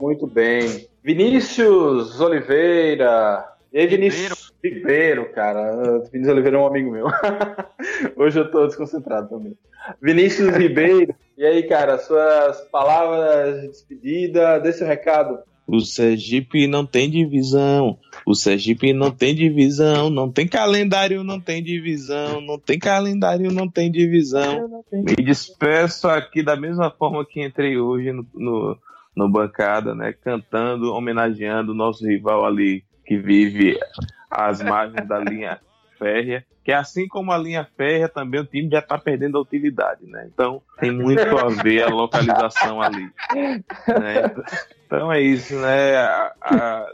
[0.00, 0.88] Muito bem.
[1.04, 3.46] Vinícius Oliveira.
[3.72, 5.98] E aí, Vinícius Ribeiro, cara.
[6.12, 7.06] Vinícius Oliveira é um amigo meu.
[8.16, 9.56] Hoje eu tô desconcentrado também.
[10.00, 11.14] Vinícius Ribeiro.
[11.38, 15.38] E aí, cara, suas palavras de despedida, dê seu recado.
[15.66, 17.98] O Sergipe não tem divisão.
[18.26, 20.10] O Sergipe não tem divisão.
[20.10, 22.42] Não tem calendário, não tem divisão.
[22.42, 24.84] Não tem calendário, não tem divisão.
[24.92, 28.78] Me despeço aqui da mesma forma que entrei hoje no, no,
[29.16, 30.12] no bancada, né?
[30.12, 33.78] Cantando, homenageando o nosso rival ali que vive
[34.30, 35.60] às margens da linha
[35.98, 40.06] férrea, que assim como a linha férrea, também o time já está perdendo a utilidade,
[40.06, 40.28] né?
[40.32, 43.10] Então tem muito a ver a localização ali.
[43.34, 44.34] Né?
[44.86, 45.96] Então é isso, né?
[45.96, 46.86] A, a,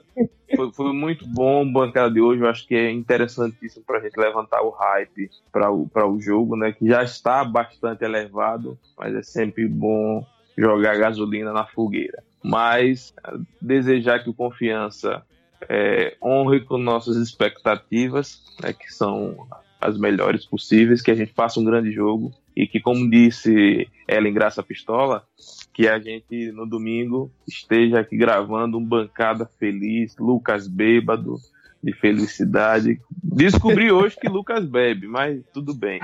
[0.57, 2.43] foi, foi, muito bom o bancada de hoje.
[2.43, 6.57] Eu acho que é interessantíssimo para a gente levantar o hype para o, o jogo,
[6.57, 6.73] né?
[6.73, 12.23] Que já está bastante elevado, mas é sempre bom jogar gasolina na fogueira.
[12.43, 13.15] Mas
[13.61, 15.23] desejar que o confiança
[15.69, 19.49] é, honre com nossas expectativas, né, que são
[19.81, 24.35] as melhores possíveis, que a gente faça um grande jogo e que, como disse Ellen
[24.35, 25.25] Graça Pistola,
[25.73, 31.37] que a gente no domingo esteja aqui gravando um bancada feliz, Lucas bêbado,
[31.83, 33.01] de felicidade.
[33.23, 36.01] Descobri hoje que Lucas bebe, mas tudo bem.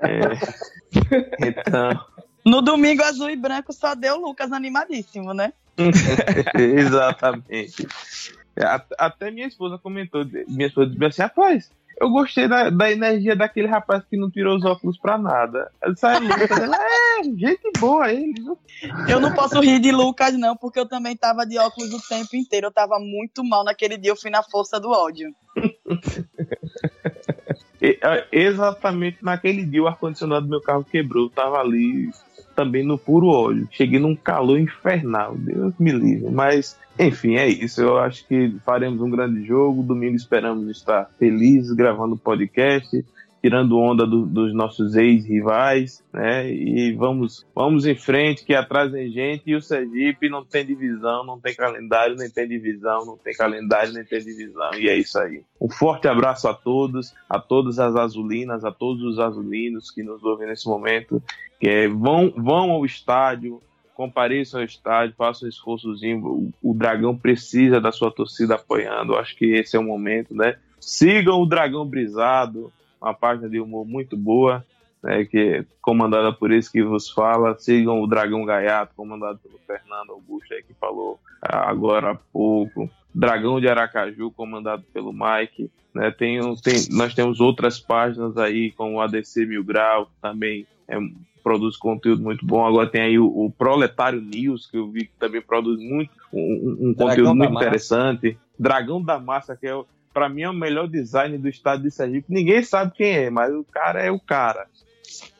[0.00, 0.20] É,
[1.46, 2.00] então.
[2.44, 5.52] No domingo azul e branco só deu Lucas animadíssimo, né?
[6.56, 7.86] Exatamente.
[8.98, 13.68] Até minha esposa comentou, minha esposa disse assim, rapaz, eu gostei da, da energia daquele
[13.68, 15.70] rapaz que não tirou os óculos pra nada.
[15.80, 16.28] Ela saiu
[16.62, 18.34] ela é, gente boa ele.
[19.08, 22.34] Eu não posso rir de Lucas, não, porque eu também tava de óculos o tempo
[22.34, 22.66] inteiro.
[22.66, 25.32] Eu tava muito mal naquele dia, eu fui na força do ódio.
[28.32, 31.26] Exatamente naquele dia o ar-condicionado do meu carro quebrou.
[31.26, 32.10] Eu tava ali
[32.54, 33.68] também no puro óleo.
[33.70, 35.36] Cheguei num calor infernal.
[35.36, 36.30] Deus me livre.
[36.30, 37.80] Mas enfim, é isso.
[37.80, 39.82] Eu acho que faremos um grande jogo.
[39.82, 43.04] Domingo esperamos estar felizes gravando o podcast,
[43.44, 46.50] tirando onda do, dos nossos ex-rivais, né?
[46.50, 49.42] E vamos, vamos em frente, que atrás tem gente.
[49.44, 53.92] E o Sergipe não tem divisão, não tem calendário, nem tem divisão, não tem calendário,
[53.92, 54.70] nem tem divisão.
[54.78, 55.42] E é isso aí.
[55.60, 60.24] Um forte abraço a todos, a todas as azulinas, a todos os azulinos que nos
[60.24, 61.22] ouvem nesse momento.
[61.60, 63.60] Que é, vão, vão ao estádio
[63.94, 66.50] compareçam ao estádio, façam um esforçozinho.
[66.60, 69.14] O, Dragão precisa da sua torcida apoiando.
[69.14, 70.56] Acho que esse é o momento, né?
[70.80, 72.72] Sigam o Dragão Brisado,
[73.04, 74.64] uma página de humor muito boa,
[75.02, 77.56] né, que é comandada por esse que vos fala.
[77.58, 82.90] Sigam o Dragão Gaiato, comandado pelo Fernando Augusto, aí, que falou agora há pouco.
[83.14, 85.70] Dragão de Aracaju, comandado pelo Mike.
[85.94, 90.66] Né, tem, tem, nós temos outras páginas aí, como o ADC Mil Grau, que também
[90.88, 90.98] é
[91.44, 92.66] produz conteúdo muito bom.
[92.66, 96.88] Agora tem aí o, o Proletário News, que eu vi que também produz muito um,
[96.88, 98.38] um conteúdo muito interessante.
[98.58, 99.74] Dragão da Massa, que é
[100.14, 102.32] para mim é o melhor design do estado de Sergipe.
[102.32, 104.66] Ninguém sabe quem é, mas o cara é o cara.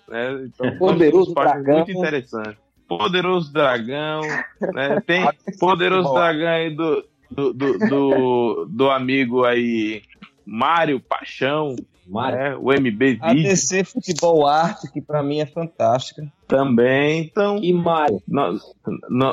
[0.09, 0.47] Né?
[0.47, 1.77] Então, Poderoso Dragão.
[1.77, 2.59] Muito interessante.
[2.87, 5.01] Poderoso Dragão, né?
[5.07, 5.27] Tem
[5.59, 10.03] Poderoso Dragão aí do, do, do, do, do amigo aí
[10.45, 11.77] Mário Paixão,
[12.35, 16.31] é, o MB A DC Futebol Arte, que para mim é fantástica.
[16.47, 17.59] Também, então.
[17.63, 18.23] E Mário.
[18.29, 18.61] Nós,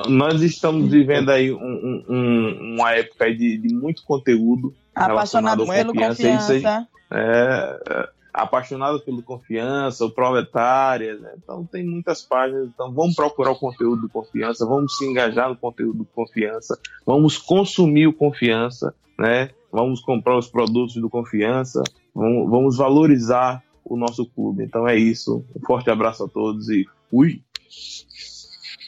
[0.08, 4.74] nós estamos vivendo aí um, um, uma época de, de muito conteúdo.
[4.94, 6.54] Apaixonado pelo confiança.
[6.54, 6.88] confiança.
[7.12, 11.34] É, é, apaixonado pelo confiança, o proletária, né?
[11.38, 12.68] Então tem muitas páginas.
[12.68, 17.38] Então vamos procurar o conteúdo do confiança, vamos se engajar no conteúdo do confiança, vamos
[17.38, 19.50] consumir o confiança, né?
[19.72, 21.82] Vamos comprar os produtos do confiança,
[22.14, 24.64] Vamos, vamos valorizar o nosso clube.
[24.64, 25.44] Então é isso.
[25.56, 27.42] Um forte abraço a todos e fui.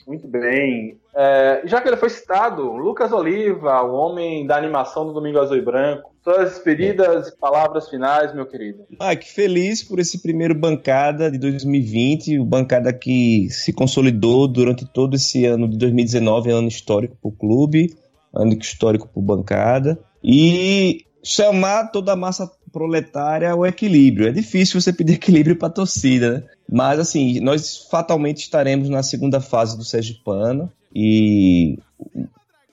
[0.08, 0.98] Muito bem.
[1.16, 5.58] É, já que ele foi citado, Lucas Oliva, o homem da animação do Domingo Azul
[5.58, 6.12] e Branco.
[6.24, 8.86] Suas despedidas e palavras finais, meu querido.
[9.00, 14.86] Ah, que feliz por esse primeiro bancada de 2020, o bancada que se consolidou durante
[14.86, 17.94] todo esse ano de 2019, ano histórico para o clube,
[18.34, 20.00] ano histórico para o bancada.
[20.24, 24.28] E chamar toda a massa proletária ao equilíbrio.
[24.28, 26.44] É difícil você pedir equilíbrio para a torcida, né?
[26.70, 31.78] Mas, assim, nós fatalmente estaremos na segunda fase do Sergipano e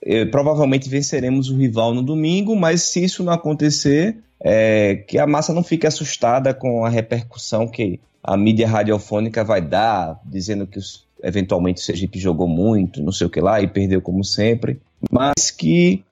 [0.03, 5.27] eh, provavelmente venceremos o rival no domingo, mas se isso não acontecer, é, que a
[5.27, 10.79] massa não fique assustada com a repercussão que a mídia radiofônica vai dar, dizendo que
[10.79, 14.79] os, eventualmente o Sergipe jogou muito, não sei o que lá, e perdeu como sempre,
[15.11, 16.03] mas que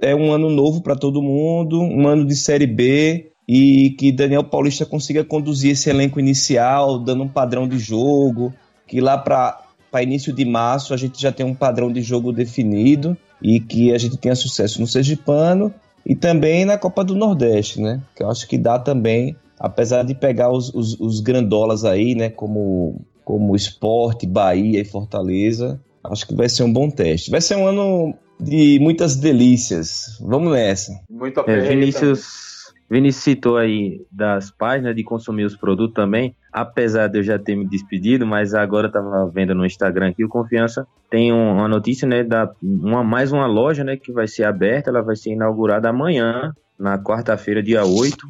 [0.00, 4.44] é um ano novo para todo mundo, um ano de Série B, e que Daniel
[4.44, 8.52] Paulista consiga conduzir esse elenco inicial, dando um padrão de jogo,
[8.86, 9.62] que lá para
[10.02, 13.98] início de março a gente já tem um padrão de jogo definido e que a
[13.98, 15.72] gente tenha sucesso no Sergipano
[16.04, 18.02] e também na Copa do Nordeste, né?
[18.16, 22.28] Que eu acho que dá também, apesar de pegar os, os, os grandolas aí, né?
[22.28, 27.30] Como, como Esporte, Bahia e Fortaleza, acho que vai ser um bom teste.
[27.30, 30.18] Vai ser um ano de muitas delícias.
[30.20, 30.92] Vamos nessa.
[31.10, 37.18] Muito É, Vinícius, Vinícius citou aí das páginas de consumir os produtos também, apesar de
[37.18, 40.86] eu já ter me despedido, mas agora eu tava vendo no Instagram aqui, o Confiança
[41.10, 44.90] tem um- uma notícia, né, da uma, mais uma loja, né, que vai ser aberta,
[44.90, 48.26] ela vai ser inaugurada amanhã, na quarta-feira, dia 8,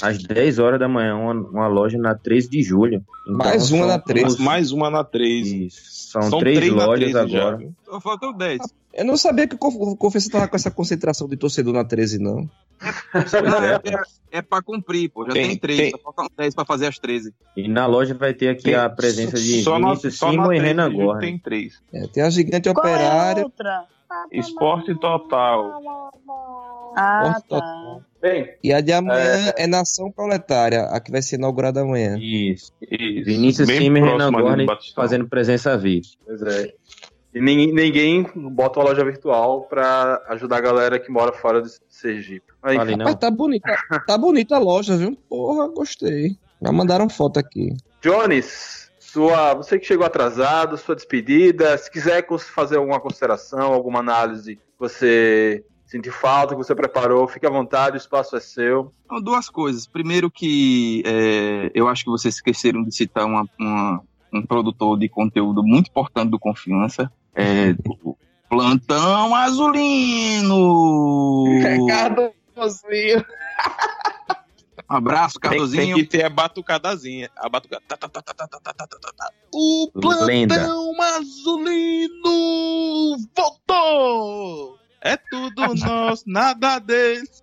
[0.00, 3.04] às 10 horas da manhã, uma, uma loja na 13 de julho.
[3.24, 4.26] Então, Mais uma são na 13.
[4.26, 5.66] duas- Mais uma na 13.
[5.66, 5.80] Isso,
[6.10, 7.68] são, três, na lojas 13 já, agora.
[7.84, 8.58] Só faltam 10.
[8.94, 11.84] Eu não sabia que o Conf- o Confiança tava com essa concentração de torcedor na
[11.84, 12.48] 13, não.
[12.82, 15.24] Não, é, é, é pra cumprir, pô.
[15.26, 17.32] Já Tem- tem, três, tem- só faltam 10 pra fazer as 13.
[17.56, 20.64] E na loja vai ter aqui Tem- a presença de só Vinícius Simon e 13
[20.66, 21.20] Renan Gorne.
[21.20, 21.74] tem três.
[21.92, 23.44] É, tem a gigante Qual é a operária.
[23.44, 23.84] outra?
[24.30, 26.10] Esporte total.
[26.96, 27.96] Ah, Porta- tá.
[28.20, 29.66] Bem, E a de amanhã é...
[29.66, 32.16] Nação Proletária, a que vai ser inaugurada amanhã.
[32.20, 32.72] Isso.
[32.80, 33.24] Isso.
[33.24, 36.06] Vinícius Simon e Renan Gorne fazendo presença VIP.
[36.24, 36.72] pois é.
[37.34, 41.70] E ninguém, ninguém bota uma loja virtual pra ajudar a galera que mora fora de
[41.88, 42.46] Sergipe.
[42.62, 43.06] Aí, Falei, não.
[43.06, 43.74] Mas tá bonita,
[44.06, 45.16] tá bonita a loja, viu?
[45.28, 46.36] Porra, gostei.
[46.60, 47.74] Já mandaram foto aqui.
[48.02, 48.81] Jones,
[49.12, 51.76] sua, você que chegou atrasado, sua despedida.
[51.76, 57.44] Se quiser fazer alguma consideração, alguma análise que você sentiu falta, que você preparou, fique
[57.46, 58.90] à vontade, o espaço é seu.
[59.04, 59.86] Então, duas coisas.
[59.86, 64.00] Primeiro que é, eu acho que vocês esqueceram de citar uma- uma-
[64.32, 67.12] um produtor de conteúdo muito importante do Confiança.
[67.34, 68.16] É, o
[68.48, 70.54] Plantão Azulino!
[71.86, 73.22] Cardozinho.
[74.92, 77.30] Um abraço, Tem, tem que ter a batucadazinha.
[77.34, 77.82] A batucada.
[77.88, 79.30] Tá, tá, tá, tá, tá, tá, tá, tá, tá, tá.
[79.50, 79.90] O
[80.26, 80.54] Lenda.
[80.54, 84.78] plantão azulino voltou!
[85.00, 87.40] É tudo nosso, nada deles.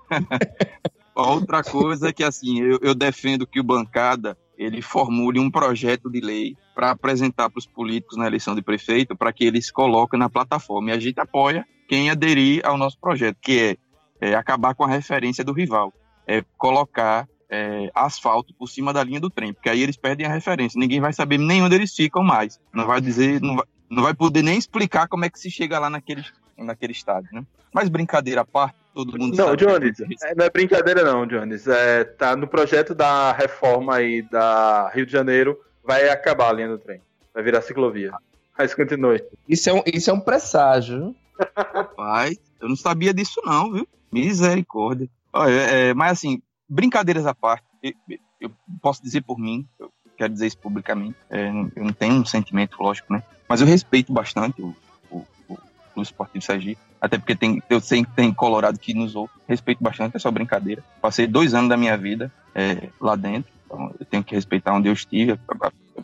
[1.16, 6.08] Outra coisa é que, assim, eu, eu defendo que o Bancada ele formule um projeto
[6.08, 10.20] de lei para apresentar para os políticos na eleição de prefeito para que eles coloquem
[10.20, 10.92] na plataforma.
[10.92, 13.76] E a gente apoia quem aderir ao nosso projeto, que
[14.22, 15.92] é, é acabar com a referência do rival,
[16.28, 20.34] é colocar é, asfalto por cima da linha do trem, porque aí eles perdem a
[20.34, 20.80] referência.
[20.80, 22.60] Ninguém vai saber nem onde eles ficam mais.
[22.74, 25.80] Não vai dizer, não vai, não vai poder nem explicar como é que se chega
[25.80, 26.24] lá naquele,
[26.58, 27.44] naquele estádio, né?
[27.74, 29.66] Mas brincadeira à parte, todo mundo Não, sabe.
[29.66, 31.68] Jones, é, não é brincadeira não, Jones.
[31.68, 36.70] É, tá no projeto da reforma aí da Rio de Janeiro, vai acabar a linha
[36.70, 37.02] do trem.
[37.34, 38.12] Vai virar ciclovia.
[38.58, 39.24] Mas continue.
[39.48, 41.16] Isso é um, isso é um presságio.
[41.56, 43.88] Rapaz, eu não sabia disso não, viu?
[44.12, 45.08] Misericórdia.
[45.32, 48.52] Olha, é, mas assim, brincadeiras à parte, eu, eu
[48.82, 52.78] posso dizer por mim, eu quero dizer isso publicamente, é, eu não tenho um sentimento,
[52.82, 53.24] lógico, né?
[53.48, 54.76] Mas eu respeito bastante o,
[55.10, 55.58] o, o
[55.94, 59.84] Clube Esportivo Sergipe, até porque tem, eu sei que tem Colorado que nos ouve, respeito
[59.84, 60.84] bastante, é só brincadeira.
[61.02, 64.90] Passei dois anos da minha vida é, lá dentro, então eu tenho que respeitar onde
[64.90, 65.40] eu estive,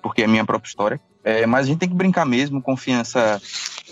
[0.02, 1.00] porque é a minha própria história.
[1.24, 3.42] É, mas a gente tem que brincar mesmo, confiança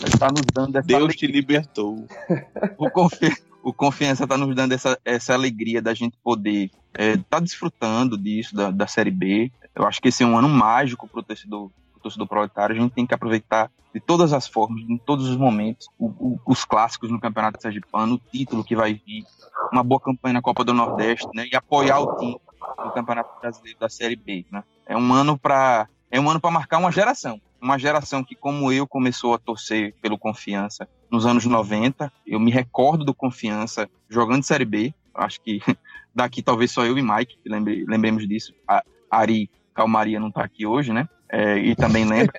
[0.06, 2.08] está nos dando essa Deus te libertou.
[2.78, 7.40] o, confi o Confiança está nos dando essa, essa alegria da gente poder estar tá
[7.40, 9.52] desfrutando disso, da, da Série B.
[9.74, 12.76] Eu acho que esse é um ano mágico para o torcedor, pro torcedor proletário.
[12.76, 16.40] A gente tem que aproveitar de todas as formas, em todos os momentos, o, o,
[16.46, 19.24] os clássicos no Campeonato Sergipano, o título que vai vir,
[19.72, 21.46] uma boa campanha na Copa do Nordeste, né?
[21.52, 22.40] E apoiar o time
[22.84, 24.64] no Campeonato Brasileiro da Série B, né?
[24.86, 27.40] É um ano para é um ano para marcar uma geração.
[27.64, 32.12] Uma geração que, como eu, começou a torcer pelo Confiança nos anos 90.
[32.28, 34.94] Eu me recordo do Confiança jogando Série B.
[35.16, 35.62] Acho que
[36.14, 38.54] daqui talvez só eu e Mike lembre, lembremos disso.
[38.68, 41.08] A Ari Calmaria não está aqui hoje, né?
[41.30, 42.38] É, e também lembra.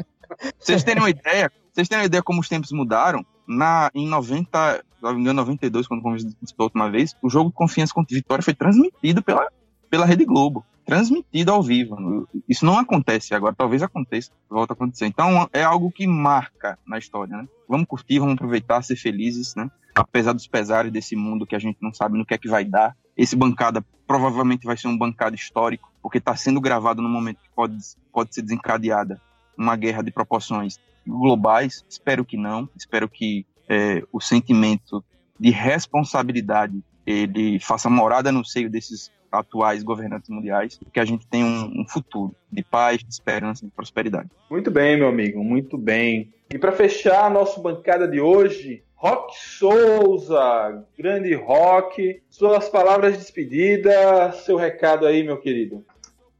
[0.58, 4.84] vocês terem uma ideia, vocês terem uma ideia como os tempos mudaram, na, em 90,
[4.96, 7.56] se não me engano, 92, quando o Confiança disputou a última vez, o jogo de
[7.56, 9.46] Confiança contra Vitória foi transmitido pela,
[9.90, 12.28] pela Rede Globo transmitido ao vivo.
[12.48, 15.06] Isso não acontece agora, talvez aconteça, volta a acontecer.
[15.06, 17.48] Então é algo que marca na história, né?
[17.68, 19.70] Vamos curtir, vamos aproveitar, ser felizes, né?
[19.94, 22.64] Apesar dos pesares desse mundo que a gente não sabe no que é que vai
[22.64, 22.96] dar.
[23.16, 27.50] Esse bancada provavelmente vai ser um bancada histórico, porque está sendo gravado no momento que
[27.54, 27.76] pode,
[28.12, 29.20] pode ser desencadeada
[29.56, 31.84] uma guerra de proporções globais.
[31.88, 32.68] Espero que não.
[32.76, 35.04] Espero que é, o sentimento
[35.38, 41.42] de responsabilidade ele faça morada no seio desses atuais governantes mundiais, que a gente tem
[41.42, 44.28] um, um futuro de paz, de esperança, de prosperidade.
[44.50, 46.30] Muito bem, meu amigo, muito bem.
[46.50, 53.18] E para fechar a nossa bancada de hoje, Rock Souza, grande Rock, suas palavras de
[53.18, 55.84] despedida, seu recado aí, meu querido.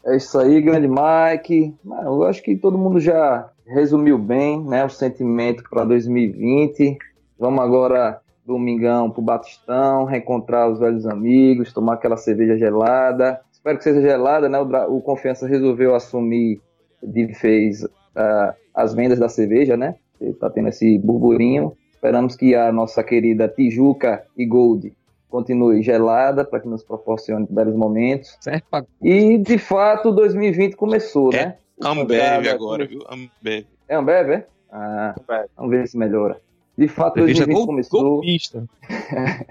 [0.05, 1.75] É isso aí, grande Mike.
[2.05, 6.99] Eu acho que todo mundo já resumiu bem, né, o sentimento para 2020.
[7.39, 13.41] Vamos agora domingão pro Batistão, reencontrar os velhos amigos, tomar aquela cerveja gelada.
[13.53, 14.59] Espero que seja gelada, né?
[14.59, 16.61] O, o Confiança resolveu assumir
[17.03, 19.97] de fez uh, as vendas da cerveja, né?
[20.39, 21.77] Tá tendo esse burburinho.
[21.93, 24.93] Esperamos que a nossa querida Tijuca e Gold
[25.29, 28.37] continue gelada para que nos proporcione belos momentos.
[28.41, 28.87] Certo.
[29.01, 31.57] E de fato 2020 começou, é né?
[31.83, 33.03] Ambev agora, viu?
[33.09, 33.67] Ambev.
[33.89, 34.47] É Ambev, é?
[34.71, 35.15] Ah,
[35.57, 36.41] vamos ver se melhora.
[36.77, 38.03] De fato, 2020 gol, começou.
[38.03, 38.65] Golpista.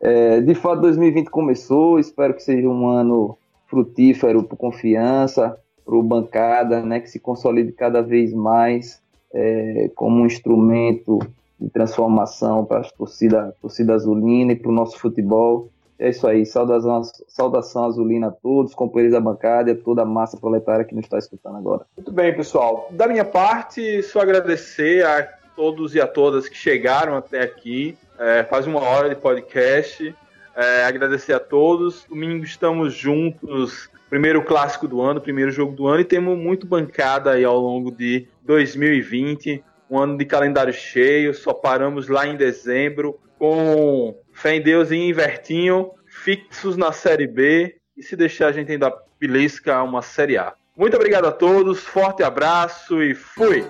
[0.00, 1.98] é, de fato, 2020 começou.
[1.98, 3.36] Espero que seja um ano
[3.66, 9.00] frutífero para confiança, para bancada, né, que se consolide cada vez mais
[9.32, 11.18] é, como um instrumento
[11.58, 15.68] de transformação para a torcida, torcida azulina e para o nosso futebol.
[15.98, 20.04] É isso aí, saudação, saudação azulina a todos, companheiros da bancada e a toda a
[20.04, 21.84] massa proletária que nos está escutando agora.
[21.96, 22.86] Muito bem, pessoal.
[22.92, 27.98] Da minha parte, só agradecer a todos e a todas que chegaram até aqui.
[28.16, 30.14] É, faz uma hora de podcast.
[30.54, 32.04] É, agradecer a todos.
[32.08, 33.90] Domingo estamos juntos.
[34.08, 37.90] Primeiro clássico do ano, primeiro jogo do ano, e temos muito bancada aí ao longo
[37.90, 39.64] de 2020.
[39.90, 41.34] Um ano de calendário cheio.
[41.34, 47.74] Só paramos lá em dezembro com fé em Deus e Invertinho fixos na Série B.
[47.96, 50.54] E se deixar, a gente ainda belisca uma Série A.
[50.76, 53.66] Muito obrigado a todos, forte abraço e fui!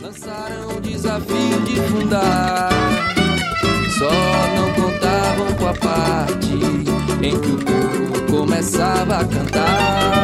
[0.00, 2.70] Lançaram o desafio de fundar.
[3.98, 4.10] Só
[4.56, 6.54] não contavam com a parte
[7.22, 10.10] em que o povo começava a cantar.